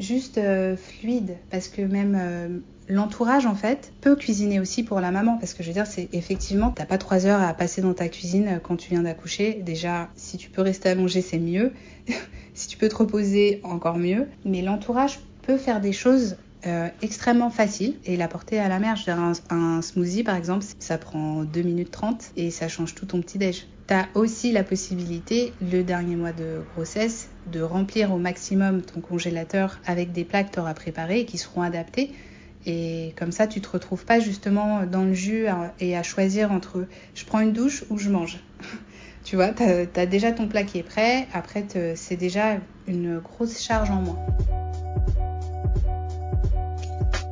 juste 0.00 0.38
euh, 0.38 0.76
fluide 0.76 1.36
parce 1.50 1.68
que 1.68 1.82
même 1.82 2.16
euh, 2.18 2.58
l'entourage 2.88 3.46
en 3.46 3.54
fait 3.54 3.92
peut 4.00 4.16
cuisiner 4.16 4.58
aussi 4.58 4.82
pour 4.82 5.00
la 5.00 5.10
maman 5.10 5.36
parce 5.38 5.54
que 5.54 5.62
je 5.62 5.68
veux 5.68 5.74
dire 5.74 5.86
c'est 5.86 6.08
effectivement 6.12 6.70
t'as 6.70 6.86
pas 6.86 6.98
trois 6.98 7.26
heures 7.26 7.42
à 7.42 7.54
passer 7.54 7.82
dans 7.82 7.94
ta 7.94 8.08
cuisine 8.08 8.60
quand 8.62 8.76
tu 8.76 8.90
viens 8.90 9.02
d'accoucher 9.02 9.60
déjà 9.64 10.08
si 10.16 10.36
tu 10.38 10.50
peux 10.50 10.62
rester 10.62 10.88
allongé 10.88 11.20
c'est 11.20 11.38
mieux 11.38 11.72
si 12.54 12.68
tu 12.68 12.76
peux 12.76 12.88
te 12.88 12.96
reposer 12.96 13.60
encore 13.62 13.98
mieux 13.98 14.26
mais 14.44 14.62
l'entourage 14.62 15.20
peut 15.42 15.58
faire 15.58 15.80
des 15.80 15.92
choses 15.92 16.36
euh, 16.66 16.88
extrêmement 17.00 17.48
facile 17.48 17.94
et 18.04 18.18
l'apporter 18.18 18.58
à 18.58 18.68
la 18.68 18.78
mère. 18.78 18.94
Je 18.94 19.10
un, 19.10 19.32
un, 19.48 19.80
smoothie 19.80 20.22
par 20.22 20.36
exemple, 20.36 20.64
ça 20.78 20.98
prend 20.98 21.44
2 21.44 21.62
minutes 21.62 21.90
30 21.90 22.32
et 22.36 22.50
ça 22.50 22.68
change 22.68 22.94
tout 22.94 23.06
ton 23.06 23.22
petit 23.22 23.38
déj. 23.38 23.66
Tu 23.90 23.96
aussi 24.14 24.52
la 24.52 24.62
possibilité, 24.62 25.52
le 25.60 25.82
dernier 25.82 26.14
mois 26.14 26.30
de 26.30 26.62
grossesse, 26.74 27.28
de 27.48 27.60
remplir 27.60 28.12
au 28.12 28.18
maximum 28.18 28.82
ton 28.82 29.00
congélateur 29.00 29.80
avec 29.84 30.12
des 30.12 30.24
plats 30.24 30.44
que 30.44 30.52
tu 30.52 30.60
auras 30.60 30.74
préparés 30.74 31.24
qui 31.24 31.38
seront 31.38 31.62
adaptés. 31.62 32.12
Et 32.66 33.14
comme 33.18 33.32
ça, 33.32 33.48
tu 33.48 33.60
te 33.60 33.68
retrouves 33.68 34.04
pas 34.04 34.20
justement 34.20 34.86
dans 34.86 35.02
le 35.02 35.12
jus 35.12 35.46
et 35.80 35.96
à 35.96 36.04
choisir 36.04 36.52
entre 36.52 36.86
je 37.16 37.24
prends 37.24 37.40
une 37.40 37.52
douche 37.52 37.84
ou 37.90 37.98
je 37.98 38.10
mange. 38.10 38.38
tu 39.24 39.34
vois, 39.34 39.48
tu 39.48 39.64
as, 39.64 40.06
déjà 40.06 40.30
ton 40.30 40.46
plat 40.46 40.62
qui 40.62 40.78
est 40.78 40.84
prêt. 40.84 41.26
Après, 41.32 41.66
c'est 41.96 42.16
déjà 42.16 42.58
une 42.86 43.18
grosse 43.18 43.60
charge 43.60 43.90
en 43.90 44.02
moins. 44.02 44.24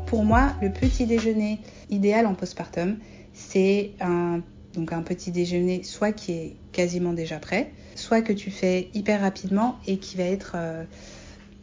Pour 0.07 0.25
moi, 0.25 0.55
le 0.61 0.73
petit 0.73 1.07
déjeuner 1.07 1.61
idéal 1.89 2.27
en 2.27 2.35
postpartum, 2.35 2.97
c'est 3.33 3.93
un 4.01 4.41
donc 4.75 4.93
un 4.93 5.03
petit 5.03 5.31
déjeuner 5.31 5.83
soit 5.83 6.13
qui 6.13 6.33
est 6.33 6.57
quasiment 6.73 7.13
déjà 7.13 7.39
prêt, 7.39 7.73
soit 7.95 8.23
que 8.23 8.33
tu 8.33 8.51
fais 8.51 8.89
hyper 8.95 9.21
rapidement 9.21 9.79
et 9.87 9.99
qui 9.99 10.17
va 10.17 10.25
être, 10.25 10.53
euh, 10.55 10.85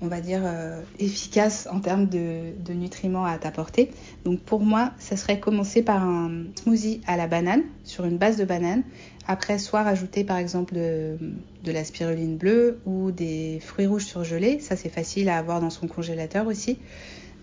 on 0.02 0.08
va 0.08 0.22
dire, 0.22 0.42
euh, 0.44 0.82
efficace 1.00 1.68
en 1.72 1.80
termes 1.80 2.08
de, 2.08 2.54
nutriments 2.74 3.26
à 3.26 3.38
t'apporter. 3.38 3.92
Donc 4.26 4.40
pour 4.42 4.62
moi, 4.62 4.92
ça 5.00 5.16
serait 5.16 5.40
commencer 5.40 5.82
par 5.82 6.04
un 6.04 6.46
smoothie 6.56 7.02
à 7.08 7.16
la 7.16 7.28
banane, 7.28 7.64
sur 7.84 8.06
une 8.06 8.18
base 8.18 8.38
de 8.38 8.46
banane. 8.46 8.84
Après, 9.28 9.58
soit 9.58 9.84
rajouter 9.84 10.24
par 10.24 10.38
exemple 10.38 10.76
de, 10.76 11.18
la 11.66 11.84
spiruline 11.84 12.38
bleue 12.38 12.80
ou 12.86 13.12
des 13.12 13.60
fruits 13.62 13.88
rouges 13.88 14.06
surgelés. 14.06 14.60
Ça, 14.60 14.76
c'est 14.76 14.90
facile 14.90 15.30
à 15.30 15.38
avoir 15.38 15.62
dans 15.62 15.72
son 15.72 15.88
congélateur 15.88 16.48
aussi. 16.48 16.78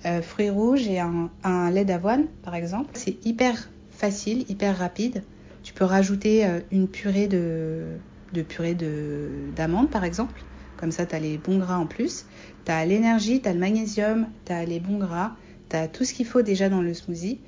Euh, 0.04 0.20
fruits 0.20 0.50
rouges 0.50 0.86
et 0.88 0.98
un, 0.98 1.30
un 1.44 1.70
lait 1.70 1.84
d'avoine, 1.84 2.26
par 2.42 2.54
exemple. 2.54 2.90
C'est 2.94 3.24
hyper 3.24 3.68
facile, 3.90 4.44
hyper 4.48 4.76
rapide. 4.76 5.22
Tu 5.62 5.72
peux 5.72 5.84
rajouter 5.84 6.44
euh, 6.44 6.60
une 6.70 6.88
purée 6.88 7.28
de, 7.28 7.98
de 8.32 8.44
d'amandes 9.54 9.90
par 9.90 10.04
exemple. 10.04 10.42
Comme 10.76 10.90
ça, 10.90 11.06
tu 11.06 11.14
as 11.14 11.20
les 11.20 11.38
bons 11.38 11.58
gras 11.58 11.78
en 11.78 11.86
plus. 11.86 12.26
Tu 12.64 12.72
as 12.72 12.84
l'énergie, 12.84 13.40
tu 13.40 13.48
as 13.48 13.52
le 13.52 13.60
magnésium, 13.60 14.26
tu 14.44 14.52
as 14.52 14.64
les 14.64 14.80
bons 14.80 14.98
gras, 14.98 15.36
tu 15.68 15.76
as 15.76 15.86
tout 15.86 16.04
ce 16.04 16.12
qu'il 16.12 16.26
faut 16.26 16.42
déjà 16.42 16.68
dans 16.68 16.82
le 16.82 16.92
smoothie. 16.92 17.38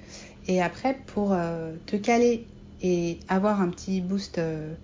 Et 0.47 0.63
après, 0.63 0.99
pour 1.07 1.33
euh, 1.33 1.73
te 1.87 1.97
caler 1.97 2.47
et 2.83 3.19
avoir 3.29 3.61
un 3.61 3.69
petit 3.69 4.01
boost 4.01 4.39
euh, 4.39 4.75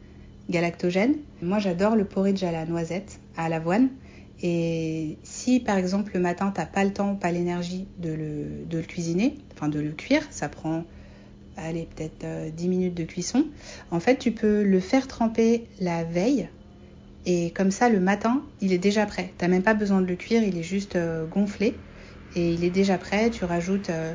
galactogène, 0.48 1.16
moi 1.42 1.58
j'adore 1.58 1.96
le 1.96 2.04
porridge 2.04 2.42
à 2.42 2.50
la 2.50 2.64
noisette, 2.66 3.20
à 3.36 3.48
l'avoine. 3.48 3.90
Et 4.42 5.18
si 5.22 5.60
par 5.60 5.76
exemple 5.76 6.12
le 6.14 6.20
matin, 6.20 6.50
tu 6.50 6.60
n'as 6.60 6.66
pas 6.66 6.84
le 6.84 6.92
temps, 6.92 7.14
pas 7.14 7.30
l'énergie 7.30 7.86
de 7.98 8.10
le, 8.10 8.64
de 8.68 8.78
le 8.78 8.84
cuisiner, 8.84 9.38
enfin 9.52 9.68
de 9.68 9.78
le 9.78 9.92
cuire, 9.92 10.22
ça 10.30 10.48
prend 10.48 10.84
allez, 11.56 11.88
peut-être 11.94 12.54
10 12.54 12.64
euh, 12.64 12.68
minutes 12.68 12.94
de 12.94 13.04
cuisson. 13.04 13.46
En 13.90 14.00
fait, 14.00 14.16
tu 14.16 14.32
peux 14.32 14.62
le 14.62 14.80
faire 14.80 15.06
tremper 15.06 15.66
la 15.80 16.04
veille 16.04 16.48
et 17.26 17.50
comme 17.50 17.70
ça, 17.70 17.88
le 17.88 18.00
matin, 18.00 18.42
il 18.60 18.72
est 18.72 18.78
déjà 18.78 19.06
prêt. 19.06 19.32
Tu 19.38 19.44
n'as 19.44 19.50
même 19.50 19.62
pas 19.62 19.74
besoin 19.74 20.00
de 20.00 20.06
le 20.06 20.16
cuire, 20.16 20.42
il 20.42 20.56
est 20.56 20.62
juste 20.62 20.96
euh, 20.96 21.26
gonflé 21.26 21.74
et 22.34 22.52
il 22.52 22.64
est 22.64 22.70
déjà 22.70 22.96
prêt. 22.96 23.30
Tu 23.30 23.44
rajoutes 23.44 23.90
euh, 23.90 24.14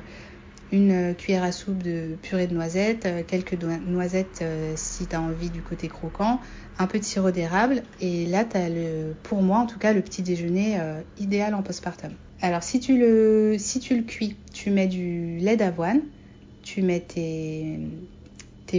une 0.71 1.13
cuillère 1.15 1.43
à 1.43 1.51
soupe 1.51 1.83
de 1.83 2.17
purée 2.21 2.47
de 2.47 2.53
noisettes, 2.55 3.07
quelques 3.27 3.53
noisettes 3.63 4.43
si 4.75 5.05
tu 5.05 5.15
as 5.15 5.21
envie 5.21 5.51
du 5.51 5.61
côté 5.61 5.87
croquant, 5.87 6.41
un 6.79 6.87
peu 6.87 6.97
de 6.97 7.03
sirop 7.03 7.29
d'érable 7.29 7.83
et 8.01 8.25
là, 8.25 8.43
tu 8.43 8.57
as 8.57 8.67
le, 8.67 9.13
pour 9.21 9.43
moi 9.43 9.59
en 9.59 9.67
tout 9.67 9.77
cas, 9.77 9.93
le 9.93 10.01
petit 10.01 10.23
déjeuner 10.23 10.79
idéal 11.19 11.53
en 11.53 11.61
postpartum. 11.61 12.11
Alors 12.41 12.63
si 12.63 12.79
tu 12.79 12.97
le, 12.97 13.55
si 13.57 13.79
tu 13.79 13.95
le 13.95 14.03
cuis, 14.03 14.35
tu 14.53 14.71
mets 14.71 14.87
du 14.87 15.37
lait 15.37 15.55
d'avoine, 15.55 16.01
tu 16.65 16.81
mets 16.81 16.99
tes, 16.99 17.79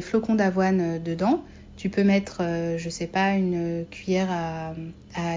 flocons 0.02 0.34
d'avoine 0.34 0.80
euh, 0.80 0.98
dedans. 0.98 1.42
Tu 1.78 1.88
peux 1.88 2.04
mettre, 2.04 2.38
euh, 2.42 2.76
je 2.76 2.90
sais 2.90 3.06
pas, 3.06 3.32
une 3.32 3.86
cuillère 3.90 4.28
à, 4.30 4.74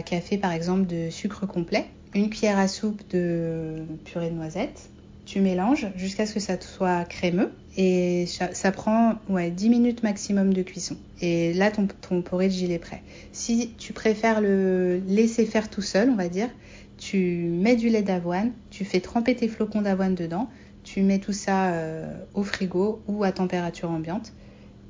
café 0.01 0.37
par 0.37 0.51
exemple 0.51 0.85
de 0.85 1.09
sucre 1.09 1.45
complet, 1.45 1.85
une 2.13 2.29
cuillère 2.29 2.59
à 2.59 2.67
soupe 2.67 3.01
de 3.11 3.83
purée 4.03 4.29
de 4.29 4.35
noisettes. 4.35 4.89
Tu 5.25 5.39
mélanges 5.39 5.87
jusqu'à 5.95 6.25
ce 6.25 6.33
que 6.33 6.39
ça 6.41 6.59
soit 6.59 7.05
crémeux 7.05 7.51
et 7.77 8.25
ça, 8.25 8.71
prend 8.71 9.13
ouais, 9.29 9.51
10 9.51 9.69
minutes 9.69 10.03
maximum 10.03 10.53
de 10.53 10.63
cuisson. 10.63 10.97
Et 11.21 11.53
là, 11.53 11.71
ton, 11.71 11.87
ton 12.01 12.21
porridge, 12.21 12.59
il 12.59 12.71
est 12.71 12.79
prêt. 12.79 13.03
Si 13.31 13.71
tu 13.77 13.93
préfères 13.93 14.41
le 14.41 15.01
laisser 15.07 15.45
faire 15.45 15.69
tout 15.69 15.83
seul, 15.83 16.09
on 16.09 16.15
va 16.15 16.29
dire, 16.29 16.49
tu 16.97 17.47
mets 17.51 17.75
du 17.75 17.89
lait 17.89 18.01
d'avoine, 18.01 18.51
tu 18.69 18.85
fais 18.85 18.99
tremper 18.99 19.35
tes 19.35 19.47
flocons 19.47 19.81
d'avoine 19.81 20.15
dedans, 20.15 20.49
tu 20.91 21.03
mets 21.03 21.19
tout 21.19 21.33
ça 21.33 21.73
euh, 21.73 22.11
au 22.33 22.43
frigo 22.43 23.01
ou 23.07 23.23
à 23.23 23.31
température 23.31 23.91
ambiante 23.91 24.33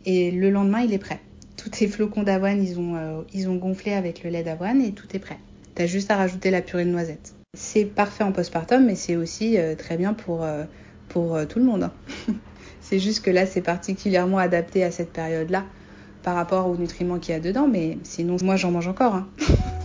et 0.06 0.32
le 0.32 0.50
lendemain 0.50 0.80
il 0.80 0.94
est 0.94 1.00
prêt. 1.00 1.20
Tous 1.58 1.70
tes 1.70 1.88
flocons 1.88 2.24
d'avoine 2.24 2.64
ils 2.64 2.80
ont, 2.80 2.96
euh, 2.96 3.22
ils 3.34 3.50
ont 3.50 3.56
gonflé 3.56 3.92
avec 3.92 4.24
le 4.24 4.30
lait 4.30 4.44
d'avoine 4.44 4.82
et 4.82 4.94
tout 4.94 5.08
est 5.14 5.20
prêt. 5.20 5.40
Tu 5.76 5.82
as 5.82 5.88
juste 5.88 6.10
à 6.10 6.16
rajouter 6.16 6.52
la 6.52 6.62
purée 6.62 6.86
de 6.86 6.90
noisette. 6.90 7.34
C'est 7.58 7.84
parfait 7.84 8.24
en 8.24 8.32
postpartum 8.32 8.86
mais 8.86 8.96
c'est 8.96 9.18
aussi 9.18 9.58
euh, 9.58 9.76
très 9.76 9.98
bien 9.98 10.14
pour, 10.14 10.48
pour 11.10 11.38
tout 11.48 11.60
le 11.60 11.66
monde. 11.66 11.84
Hein. 11.84 11.94
c'est 12.82 13.00
juste 13.00 13.22
que 13.22 13.32
là 13.32 13.46
c'est 13.46 13.62
particulièrement 13.62 14.38
adapté 14.38 14.86
à 14.86 14.92
cette 14.92 15.12
période-là 15.12 15.66
par 16.24 16.36
rapport 16.36 16.68
aux 16.68 16.78
nutriments 16.78 17.20
qu'il 17.20 17.34
y 17.34 17.38
a 17.38 17.42
dedans 17.42 17.68
mais 17.68 17.98
sinon 18.04 18.38
moi 18.42 18.56
j'en 18.56 18.72
mange 18.72 18.88
encore. 18.88 19.16
Hein. 19.16 19.28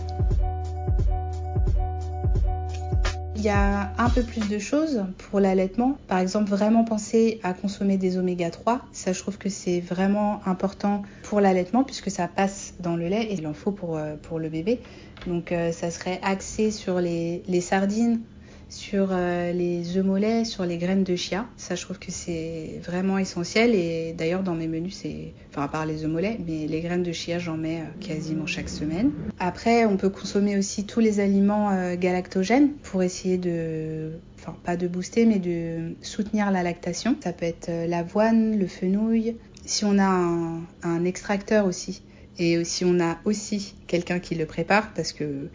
y 3.45 3.49
a 3.49 3.93
un 3.97 4.09
peu 4.09 4.23
plus 4.23 4.47
de 4.49 4.59
choses 4.59 5.05
pour 5.17 5.39
l'allaitement. 5.39 5.97
Par 6.07 6.19
exemple, 6.19 6.49
vraiment 6.49 6.83
penser 6.83 7.39
à 7.43 7.53
consommer 7.53 7.97
des 7.97 8.17
oméga 8.17 8.49
3. 8.49 8.81
Ça, 8.91 9.13
je 9.13 9.19
trouve 9.19 9.37
que 9.37 9.49
c'est 9.49 9.79
vraiment 9.79 10.41
important 10.45 11.03
pour 11.23 11.41
l'allaitement 11.41 11.83
puisque 11.83 12.11
ça 12.11 12.27
passe 12.27 12.73
dans 12.79 12.95
le 12.95 13.07
lait 13.07 13.23
et 13.23 13.33
il 13.33 13.47
en 13.47 13.53
faut 13.53 13.71
pour, 13.71 13.97
euh, 13.97 14.15
le 14.37 14.49
bébé. 14.49 14.79
Donc, 15.27 15.51
euh, 15.51 15.71
ça 15.71 15.91
serait 15.91 16.19
axé 16.23 16.71
sur 16.71 16.99
les 16.99 17.61
sardines, 17.61 18.19
sur 18.69 19.09
euh, 19.11 19.51
les 19.51 19.97
œufs 19.97 20.05
mollets, 20.05 20.45
sur 20.45 20.65
les 20.65 20.77
graines 20.77 21.03
de 21.03 21.15
chia. 21.15 21.45
Ça, 21.57 21.75
je 21.75 21.83
trouve 21.83 21.99
que 21.99 22.11
c'est 22.11 22.79
vraiment 22.83 23.17
essentiel. 23.17 23.73
Et 23.75 24.13
d'ailleurs, 24.17 24.43
dans 24.43 24.55
mes 24.55 24.67
menus, 24.67 24.99
c'est, 25.01 25.33
enfin, 25.51 25.63
à 25.63 25.67
part 25.67 25.85
les 25.85 26.03
œufs 26.03 26.09
mollets, 26.09 26.37
mais 26.45 26.67
les 26.67 26.81
graines 26.81 27.03
de 27.03 27.11
chia, 27.11 27.39
j'en 27.39 27.57
mets 27.57 27.81
euh, 27.81 27.85
quasiment 27.99 28.45
chaque 28.45 28.69
semaine. 28.69 29.11
Après, 29.39 29.85
on 29.85 29.97
peut 29.97 30.09
consommer 30.09 30.57
aussi 30.57 30.85
tous 30.85 30.99
les 30.99 31.19
aliments 31.19 31.71
euh, 31.71 31.95
galactogènes 31.95 32.73
pour 32.83 33.03
essayer 33.03 33.37
de, 33.37 34.11
enfin, 34.39 34.55
pas 34.63 34.77
de 34.77 34.87
booster, 34.87 35.25
mais 35.25 35.39
de 35.39 35.93
soutenir 36.01 36.51
la 36.51 36.63
lactation. 36.63 37.15
Ça 37.23 37.33
peut 37.33 37.45
être 37.45 37.69
l'avoine, 37.87 38.57
le 38.57 38.67
fenouil. 38.67 39.35
Si 39.65 39.83
on 39.85 39.97
a 39.97 40.05
un, 40.05 40.61
un 40.83 41.05
extracteur 41.05 41.65
aussi, 41.65 42.03
et 42.37 42.63
si 42.65 42.83
on 42.83 42.99
a 42.99 43.17
aussi 43.23 43.75
quelqu'un 43.87 44.19
qui 44.19 44.35
le 44.35 44.45
prépare, 44.45 44.93
parce 44.93 45.13
que 45.13 45.47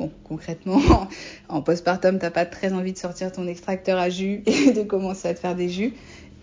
Bon, 0.00 0.10
concrètement, 0.24 0.80
en 1.50 1.60
postpartum, 1.60 2.18
t'as 2.18 2.30
pas 2.30 2.46
très 2.46 2.72
envie 2.72 2.94
de 2.94 2.96
sortir 2.96 3.30
ton 3.30 3.46
extracteur 3.46 3.98
à 3.98 4.08
jus 4.08 4.42
et 4.46 4.72
de 4.72 4.82
commencer 4.82 5.28
à 5.28 5.34
te 5.34 5.38
faire 5.38 5.54
des 5.54 5.68
jus. 5.68 5.92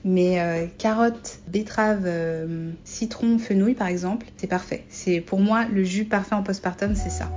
Mais 0.05 0.39
euh, 0.39 0.67
carottes, 0.77 1.39
betteraves, 1.47 2.03
euh, 2.05 2.69
citron, 2.83 3.39
fenouil 3.39 3.73
par 3.73 3.87
exemple, 3.87 4.27
c'est 4.37 4.45
parfait. 4.45 4.85
C'est 4.89 5.21
pour 5.21 5.39
moi 5.39 5.65
le 5.65 5.83
jus 5.83 6.05
parfait 6.05 6.35
en 6.35 6.43
postpartum, 6.43 6.93
c'est 6.93 7.09
ça. 7.09 7.31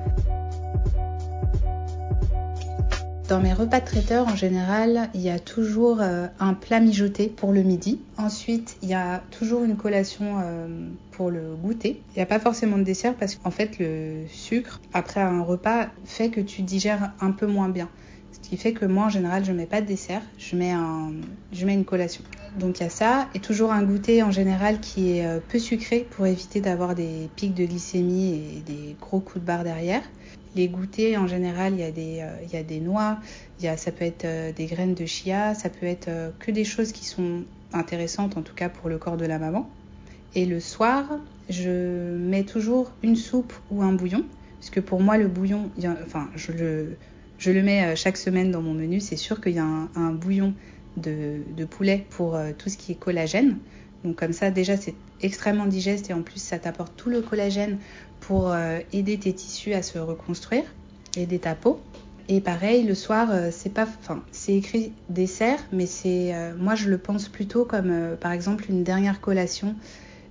Dans 3.30 3.38
mes 3.38 3.52
repas 3.52 3.78
de 3.78 3.84
traiteur, 3.84 4.26
en 4.26 4.34
général, 4.34 5.08
il 5.14 5.20
y 5.20 5.30
a 5.30 5.38
toujours 5.38 6.00
euh, 6.00 6.26
un 6.40 6.52
plat 6.52 6.80
mijoté 6.80 7.28
pour 7.28 7.52
le 7.52 7.62
midi. 7.62 8.00
Ensuite, 8.16 8.76
il 8.82 8.88
y 8.88 8.94
a 8.94 9.22
toujours 9.30 9.62
une 9.62 9.76
collation 9.76 10.40
euh, 10.42 10.88
pour 11.12 11.30
le 11.30 11.54
goûter. 11.54 12.02
Il 12.08 12.18
n'y 12.18 12.24
a 12.24 12.26
pas 12.26 12.40
forcément 12.40 12.76
de 12.76 12.82
dessert 12.82 13.14
parce 13.14 13.36
qu'en 13.36 13.52
fait, 13.52 13.78
le 13.78 14.24
sucre, 14.26 14.80
après 14.92 15.20
un 15.20 15.42
repas, 15.42 15.90
fait 16.04 16.30
que 16.30 16.40
tu 16.40 16.62
digères 16.62 17.12
un 17.20 17.30
peu 17.30 17.46
moins 17.46 17.68
bien. 17.68 17.88
Ce 18.32 18.48
qui 18.48 18.56
fait 18.56 18.72
que 18.72 18.84
moi, 18.84 19.04
en 19.04 19.10
général, 19.10 19.44
je 19.44 19.52
mets 19.52 19.66
pas 19.66 19.80
de 19.80 19.86
dessert, 19.86 20.22
je 20.36 20.56
mets, 20.56 20.74
je 21.52 21.66
mets 21.66 21.74
une 21.74 21.84
collation. 21.84 22.24
Donc 22.58 22.80
il 22.80 22.82
y 22.82 22.86
a 22.86 22.90
ça, 22.90 23.28
et 23.34 23.38
toujours 23.38 23.70
un 23.70 23.84
goûter 23.84 24.24
en 24.24 24.32
général 24.32 24.80
qui 24.80 25.12
est 25.12 25.26
euh, 25.26 25.38
peu 25.38 25.60
sucré 25.60 26.04
pour 26.10 26.26
éviter 26.26 26.60
d'avoir 26.60 26.96
des 26.96 27.30
pics 27.36 27.54
de 27.54 27.64
glycémie 27.64 28.56
et 28.56 28.60
des 28.66 28.96
gros 29.00 29.20
coups 29.20 29.40
de 29.40 29.46
barre 29.46 29.62
derrière. 29.62 30.02
Les 30.56 30.68
goûters, 30.68 31.16
en 31.16 31.28
général, 31.28 31.74
il 31.74 31.80
y 31.80 31.84
a 31.84 31.92
des, 31.92 32.20
euh, 32.20 32.34
il 32.42 32.52
y 32.52 32.56
a 32.56 32.62
des 32.64 32.80
noix, 32.80 33.18
il 33.58 33.66
y 33.66 33.68
a, 33.68 33.76
ça 33.76 33.92
peut 33.92 34.04
être 34.04 34.24
euh, 34.24 34.52
des 34.52 34.66
graines 34.66 34.94
de 34.94 35.06
chia, 35.06 35.54
ça 35.54 35.68
peut 35.68 35.86
être 35.86 36.08
euh, 36.08 36.30
que 36.40 36.50
des 36.50 36.64
choses 36.64 36.90
qui 36.90 37.04
sont 37.04 37.44
intéressantes, 37.72 38.36
en 38.36 38.42
tout 38.42 38.54
cas 38.54 38.68
pour 38.68 38.88
le 38.88 38.98
corps 38.98 39.16
de 39.16 39.26
la 39.26 39.38
maman. 39.38 39.70
Et 40.34 40.46
le 40.46 40.58
soir, 40.58 41.04
je 41.48 42.16
mets 42.16 42.42
toujours 42.42 42.90
une 43.04 43.14
soupe 43.14 43.52
ou 43.70 43.82
un 43.82 43.92
bouillon, 43.92 44.24
parce 44.58 44.70
que 44.70 44.80
pour 44.80 45.00
moi, 45.00 45.18
le 45.18 45.28
bouillon, 45.28 45.70
enfin, 46.04 46.28
je 46.34 46.50
le, 46.50 46.96
je 47.38 47.52
le 47.52 47.62
mets 47.62 47.94
chaque 47.94 48.16
semaine 48.16 48.50
dans 48.50 48.62
mon 48.62 48.74
menu. 48.74 49.00
C'est 49.00 49.16
sûr 49.16 49.40
qu'il 49.40 49.54
y 49.54 49.58
a 49.58 49.64
un, 49.64 49.88
un 49.94 50.10
bouillon 50.10 50.54
de, 50.96 51.38
de, 51.56 51.64
poulet 51.64 52.06
pour 52.10 52.38
tout 52.58 52.68
ce 52.68 52.76
qui 52.76 52.92
est 52.92 52.96
collagène. 52.96 53.56
Donc 54.04 54.16
comme 54.16 54.32
ça, 54.32 54.50
déjà, 54.50 54.76
c'est 54.76 54.94
extrêmement 55.22 55.66
digeste 55.66 56.10
et 56.10 56.12
en 56.12 56.22
plus, 56.22 56.40
ça 56.40 56.58
t'apporte 56.58 56.92
tout 56.96 57.10
le 57.10 57.22
collagène 57.22 57.78
pour 58.20 58.52
euh, 58.52 58.78
aider 58.92 59.18
tes 59.18 59.32
tissus 59.32 59.74
à 59.74 59.82
se 59.82 59.98
reconstruire, 59.98 60.64
aider 61.16 61.38
ta 61.38 61.54
peau. 61.54 61.80
Et 62.28 62.40
pareil, 62.40 62.84
le 62.84 62.94
soir, 62.94 63.28
euh, 63.32 63.48
c'est 63.50 63.74
pas, 63.74 63.88
enfin, 64.00 64.22
c'est 64.30 64.54
écrit 64.54 64.92
dessert, 65.08 65.58
mais 65.72 65.86
c'est, 65.86 66.34
euh, 66.34 66.54
moi, 66.56 66.76
je 66.76 66.88
le 66.88 66.98
pense 66.98 67.28
plutôt 67.28 67.64
comme, 67.64 68.16
par 68.20 68.32
exemple, 68.32 68.66
une 68.68 68.84
dernière 68.84 69.20
collation 69.20 69.74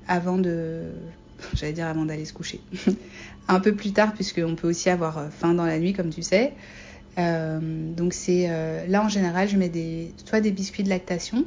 avant 0.08 0.38
de, 0.38 0.84
j'allais 1.54 1.74
dire 1.74 1.88
avant 1.88 2.06
d'aller 2.06 2.26
se 2.26 2.34
coucher. 2.34 2.62
un 3.48 3.60
peu 3.60 3.74
plus 3.74 3.92
tard, 3.92 4.14
puisqu'on 4.14 4.56
peut 4.56 4.70
aussi 4.70 4.90
avoir 4.90 5.28
faim 5.32 5.54
dans 5.54 5.66
la 5.66 5.80
nuit, 5.80 5.94
comme 5.94 6.10
tu 6.10 6.22
sais. 6.22 6.54
donc 7.18 8.14
c'est 8.14 8.48
là 8.88 9.04
en 9.04 9.10
général, 9.10 9.50
je 9.50 9.58
mets 9.58 9.70
des, 9.70 10.14
soit 10.24 10.40
des 10.40 10.52
biscuits 10.52 10.84
de 10.84 10.90
lactation, 10.90 11.46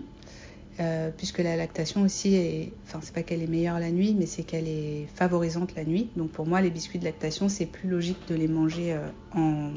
puisque 1.16 1.38
la 1.38 1.56
lactation 1.56 2.02
aussi 2.02 2.34
est, 2.34 2.72
enfin 2.86 2.98
c'est 3.02 3.14
pas 3.14 3.22
qu'elle 3.22 3.42
est 3.42 3.46
meilleure 3.46 3.78
la 3.78 3.90
nuit, 3.90 4.16
mais 4.18 4.26
c'est 4.26 4.42
qu'elle 4.42 4.66
est 4.66 5.06
favorisante 5.14 5.74
la 5.76 5.84
nuit. 5.84 6.08
Donc 6.16 6.30
pour 6.30 6.46
moi, 6.46 6.60
les 6.60 6.70
biscuits 6.70 6.98
de 6.98 7.04
lactation, 7.04 7.48
c'est 7.48 7.66
plus 7.66 7.88
logique 7.88 8.26
de 8.28 8.34
les 8.34 8.48
manger 8.48 8.96
en 9.34 9.70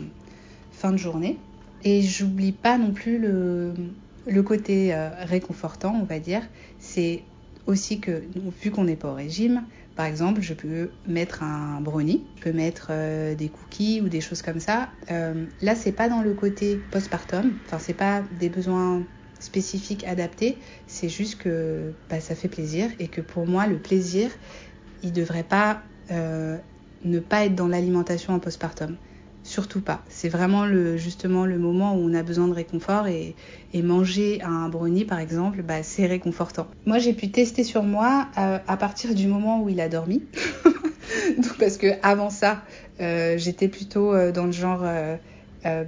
fin 0.71 0.91
de 0.91 0.97
journée. 0.97 1.37
Et 1.85 2.01
j'oublie 2.01 2.51
pas 2.51 2.79
non 2.79 2.91
plus 2.91 3.19
le, 3.19 3.73
côté 4.43 4.93
euh, 4.93 5.09
réconfortant, 5.19 5.95
on 6.01 6.03
va 6.03 6.19
dire. 6.19 6.41
C'est 6.79 7.21
aussi 7.67 7.99
que, 7.99 8.23
vu 8.61 8.71
qu'on 8.71 8.85
n'est 8.85 8.95
pas 8.95 9.11
au 9.11 9.13
régime, 9.13 9.63
par 9.95 10.07
exemple, 10.07 10.41
je 10.41 10.55
peux 10.55 10.89
mettre 11.07 11.43
un 11.43 11.79
brownie, 11.81 12.23
je 12.37 12.41
peux 12.41 12.51
mettre 12.51 12.87
euh, 12.89 13.35
des 13.35 13.49
cookies 13.49 14.01
ou 14.01 14.09
des 14.09 14.19
choses 14.19 14.41
comme 14.41 14.59
ça. 14.59 14.89
Euh, 15.11 15.45
là, 15.61 15.75
c'est 15.75 15.91
pas 15.91 16.09
dans 16.09 16.21
le 16.21 16.33
côté 16.33 16.77
postpartum, 16.91 17.53
enfin, 17.65 17.77
c'est 17.79 17.93
pas 17.93 18.23
des 18.39 18.49
besoins 18.49 19.03
spécifiques 19.39 20.03
adaptés, 20.05 20.57
c'est 20.87 21.09
juste 21.09 21.37
que 21.37 21.93
bah, 22.09 22.19
ça 22.19 22.35
fait 22.35 22.47
plaisir 22.47 22.89
et 22.99 23.07
que 23.07 23.21
pour 23.21 23.47
moi, 23.47 23.67
le 23.67 23.77
plaisir, 23.77 24.29
il 25.03 25.11
devrait 25.11 25.43
pas 25.43 25.83
ne 26.09 27.19
pas 27.19 27.45
être 27.45 27.55
dans 27.55 27.67
l'alimentation 27.67 28.33
en 28.33 28.39
postpartum 28.39 28.97
surtout 29.45 29.79
pas. 29.79 30.03
C'est 30.09 30.27
vraiment 30.27 30.65
le, 30.65 30.97
justement 30.97 31.45
le 31.45 31.59
moment 31.59 31.93
où 31.93 31.99
on 31.99 32.13
a 32.15 32.23
besoin 32.23 32.47
de 32.47 32.53
réconfort 32.53 33.07
et, 33.07 33.35
manger 33.75 34.41
un 34.41 34.69
brownie 34.69 35.05
par 35.05 35.19
exemple, 35.19 35.61
bah, 35.61 35.83
c'est 35.83 36.07
réconfortant. 36.07 36.67
Moi 36.85 36.97
j'ai 36.97 37.13
pu 37.13 37.29
tester 37.29 37.63
sur 37.63 37.83
moi 37.83 38.27
euh, 38.37 38.57
à 38.67 38.77
partir 38.77 39.13
du 39.13 39.27
moment 39.27 39.61
où 39.61 39.69
il 39.69 39.79
a 39.79 39.87
dormi. 39.87 40.23
parce 41.59 41.77
que 41.77 41.87
avant 42.01 42.29
ça, 42.29 42.63
euh, 42.99 43.37
j'étais 43.37 43.67
plutôt 43.67 44.13
euh, 44.13 44.31
dans 44.31 44.45
le 44.45 44.51
genre 44.51 44.83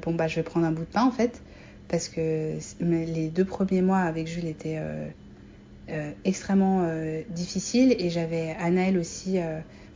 bon 0.02 0.14
bah 0.16 0.28
je 0.28 0.36
vais 0.36 0.44
prendre 0.44 0.66
un 0.66 0.72
bout 0.72 0.84
de 0.84 0.90
pain 0.90 1.04
en 1.04 1.12
fait 1.12 1.42
parce 1.90 2.10
que 2.10 2.58
les 2.82 3.30
deux 3.30 3.46
premiers 3.46 3.82
mois 3.82 4.00
avec 4.00 4.28
Jules 4.28 4.48
étaient 4.48 4.80
extrêmement 6.26 6.90
difficiles 7.30 7.96
et 7.98 8.10
j'avais 8.10 8.56
Anaël 8.60 8.98
aussi 8.98 9.40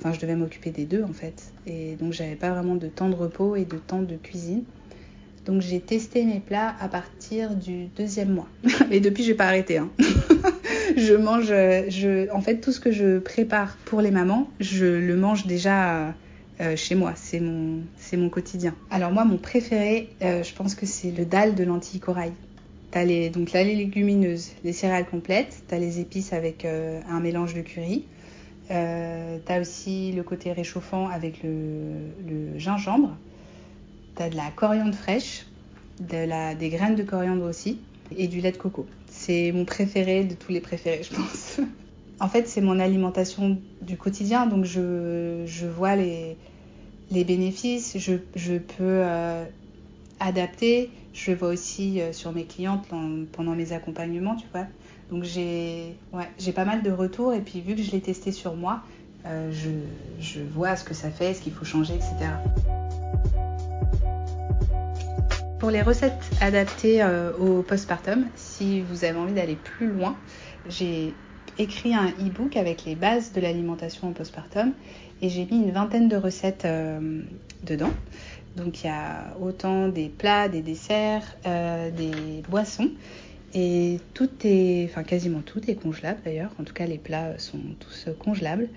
Enfin, 0.01 0.13
je 0.13 0.19
devais 0.19 0.36
m'occuper 0.36 0.71
des 0.71 0.86
deux 0.86 1.03
en 1.03 1.13
fait. 1.13 1.53
Et 1.67 1.95
donc, 1.95 2.12
j'avais 2.12 2.36
pas 2.36 2.50
vraiment 2.50 2.75
de 2.75 2.88
temps 2.88 3.10
de 3.10 3.15
repos 3.15 3.55
et 3.55 3.65
de 3.65 3.77
temps 3.77 4.01
de 4.01 4.15
cuisine. 4.15 4.63
Donc, 5.45 5.62
j'ai 5.62 5.79
testé 5.79 6.25
mes 6.25 6.39
plats 6.39 6.75
à 6.79 6.88
partir 6.88 7.55
du 7.55 7.86
deuxième 7.98 8.29
mois. 8.29 8.48
Et 8.91 9.00
depuis, 9.00 9.24
j'ai 9.24 9.33
pas 9.33 9.45
arrêté. 9.45 9.77
Hein. 9.77 9.89
je 10.98 11.13
mange, 11.13 11.51
en 12.31 12.41
fait, 12.41 12.57
tout 12.62 12.71
ce 12.71 12.79
que 12.79 12.91
je 12.91 13.19
prépare 13.19 13.77
pour 13.86 14.01
les 14.01 14.12
mamans, 14.12 14.50
je 14.60 14.86
le 14.86 15.15
mange 15.15 15.48
déjà 15.48 16.13
euh, 16.62 16.75
chez 16.75 16.96
moi. 16.96 17.13
C'est 17.15 17.39
mon, 17.39 17.82
mon 18.13 18.30
quotidien. 18.30 18.75
Alors, 18.89 19.12
moi, 19.12 19.25
mon 19.25 19.38
préféré, 19.38 20.10
euh, 20.22 20.44
je 20.44 20.53
pense 20.53 20.75
que 20.75 20.86
c'est 20.86 21.12
le 21.12 21.25
dalle 21.25 21.56
de 21.56 21.63
lentilles 21.63 22.00
corail. 22.00 22.34
T'as 22.91 23.06
les, 23.06 23.30
donc 23.30 23.53
là, 23.53 23.63
les 23.63 23.75
légumineuses, 23.75 24.51
les 24.63 24.74
céréales 24.74 25.06
complètes, 25.06 25.63
t'as 25.68 25.80
les 25.80 26.00
épices 26.00 26.34
avec 26.34 26.65
euh, 26.65 27.00
un 27.10 27.22
mélange 27.22 27.53
de 27.53 27.62
curry. 27.62 28.03
Euh, 28.70 29.38
tu 29.46 29.51
as 29.51 29.62
aussi 29.62 30.12
le 30.12 30.24
côté 30.24 30.51
réchauffant 30.51 31.08
avec 31.08 31.41
le, 31.44 32.58
gingembre. 32.58 33.15
Tu 34.18 34.24
as 34.24 34.30
de 34.30 34.36
la 34.36 34.51
coriandre 34.53 34.94
fraîche, 34.94 35.46
des 36.00 36.70
graines 36.70 36.96
de 36.96 37.03
coriandre 37.03 37.46
aussi, 37.46 37.80
et 38.15 38.27
du 38.27 38.41
lait 38.41 38.51
de 38.51 38.58
coco. 38.58 38.86
C'est 39.08 39.53
mon 39.53 39.63
préféré 39.63 40.25
de 40.25 40.36
tous 40.36 40.51
les 40.51 40.62
préférés, 40.62 41.01
je 41.03 41.15
pense. 41.15 41.62
en 42.20 42.27
fait, 42.27 42.48
c'est 42.48 42.62
mon 42.62 42.77
alimentation 42.80 43.58
du 43.82 43.96
quotidien, 43.96 44.48
donc 44.48 44.65
je, 44.65 45.44
je 45.46 45.65
vois 45.65 45.96
les, 45.96 46.36
les 47.12 47.25
bénéfices, 47.25 47.98
je, 47.98 48.58
peux 48.58 48.80
euh, 48.80 49.44
adapter. 50.20 50.89
Je 51.13 51.34
vois 51.34 51.50
aussi 51.50 52.00
euh, 52.00 52.13
sur 52.13 52.32
mes 52.32 52.46
clientes 52.46 52.88
pendant 52.88 53.52
mes 53.52 53.74
accompagnements, 53.74 54.36
tu 54.36 54.47
vois. 54.54 54.65
Donc 55.12 55.24
j'ai 55.26 55.97
pas 56.56 56.65
mal 56.65 56.84
de 56.84 56.91
retours 56.91 57.34
et 57.34 57.41
puis 57.41 57.60
vu 57.60 57.76
que 57.76 57.84
je 57.84 57.91
l'ai 57.91 58.00
testé 58.00 58.32
sur 58.32 58.56
moi, 58.56 58.82
euh, 59.26 59.52
je, 59.52 60.39
vois 60.39 60.78
ce 60.78 60.86
que 60.86 60.93
ça 60.93 61.12
fait, 61.12 61.34
ce 61.34 61.41
qu'il 61.41 61.52
faut 61.52 61.65
changer, 61.65 61.95
etc. 61.95 62.15
Pour 65.60 65.69
les 65.69 65.82
recettes 65.82 66.24
adaptées 66.39 67.06
au 67.38 67.62
postpartum, 67.62 68.26
si 68.36 68.82
vous 68.82 69.04
avez 69.04 69.19
envie 69.19 69.34
d'aller 69.34 69.58
plus 69.58 69.91
loin, 69.91 70.15
j'ai 70.69 71.13
écrit 71.58 71.94
un 71.94 72.08
e-book 72.08 72.56
avec 72.56 72.86
les 72.86 72.96
bases 72.96 73.34
de 73.34 73.42
l'alimentation 73.42 74.10
au 74.10 74.12
postpartum 74.12 74.74
et 75.22 75.30
j'ai 75.30 75.46
mis 75.46 75.58
une 75.58 75.72
vingtaine 75.72 76.10
de 76.10 76.16
recettes 76.16 76.66
euh, 76.66 77.22
dedans. 77.64 77.92
Donc 78.56 78.84
il 78.84 78.88
y 78.88 78.90
a 78.90 79.36
autant 79.40 79.88
des 79.88 80.10
plats, 80.10 80.50
des 80.50 80.62
desserts, 80.62 81.38
des 81.46 82.44
boissons 82.50 82.90
et 83.54 84.00
tout 84.14 84.30
est, 84.44 84.88
enfin 84.90 85.04
quasiment 85.04 85.42
tout 85.42 85.70
est 85.70 85.76
congelable 85.76 86.20
d'ailleurs. 86.24 86.52
En 86.60 86.64
tout 86.64 86.74
cas, 86.74 86.86
les 86.86 86.98
plats 86.98 87.38
sont 87.38 87.60
tous 87.80 88.08
congelables. 88.20 88.70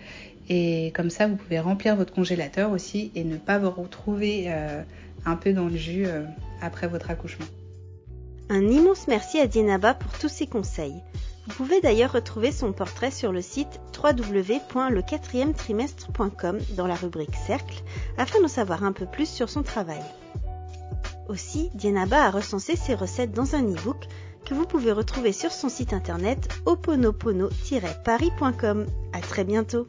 Et 0.49 0.93
comme 0.95 1.11
ça, 1.11 1.27
vous 1.27 1.37
pouvez 1.37 1.59
remplir 1.59 1.97
votre 1.97 2.13
congélateur 2.13 2.71
aussi 2.71 3.11
et 3.15 3.25
ne 3.25 3.37
pas 3.37 3.59
vous 3.59 3.71
retrouver 3.71 4.47
euh, 4.49 4.83
un 5.25 5.37
peu 5.37 5.53
dans 5.53 5.69
le 5.69 5.77
jus 5.77 6.07
euh, 6.07 6.25
après 6.61 6.87
votre 6.87 7.11
accouchement. 7.11 7.47
Un 8.51 8.69
immense 8.69 9.09
merci 9.09 9.39
à 9.39 9.47
Dienaba 9.47 9.95
pour 9.95 10.19
tous 10.19 10.29
ses 10.29 10.47
conseils. 10.47 11.01
Vous 11.47 11.55
pouvez 11.55 11.81
d'ailleurs 11.81 12.13
retrouver 12.13 12.53
son 12.53 12.73
portrait 12.73 13.11
sur 13.11 13.33
le 13.33 13.41
site 13.43 13.81
www.le4trimestre.com 14.03 16.59
dans 16.77 16.87
la 16.87 16.95
rubrique 16.95 17.37
Cercle 17.47 17.83
afin 18.17 18.41
de 18.41 18.49
savoir 18.49 18.85
un 18.85 18.93
peu 18.93 19.05
plus 19.07 19.29
sur 19.29 19.51
son 19.51 19.63
travail. 19.63 20.01
Aussi, 21.29 21.69
Dienaba 21.75 22.25
a 22.25 22.31
recensé 22.31 22.77
ses 22.77 22.95
recettes 22.95 23.33
dans 23.33 23.55
un 23.55 23.63
e-book 23.63 24.07
que 24.45 24.55
vous 24.55 24.67
pouvez 24.67 24.93
retrouver 24.93 25.33
sur 25.33 25.53
son 25.53 25.69
site 25.69 25.93
internet 25.93 26.49
oponopono-paris.com. 26.67 28.87
À 29.13 29.21
très 29.21 29.45
bientôt! 29.45 29.87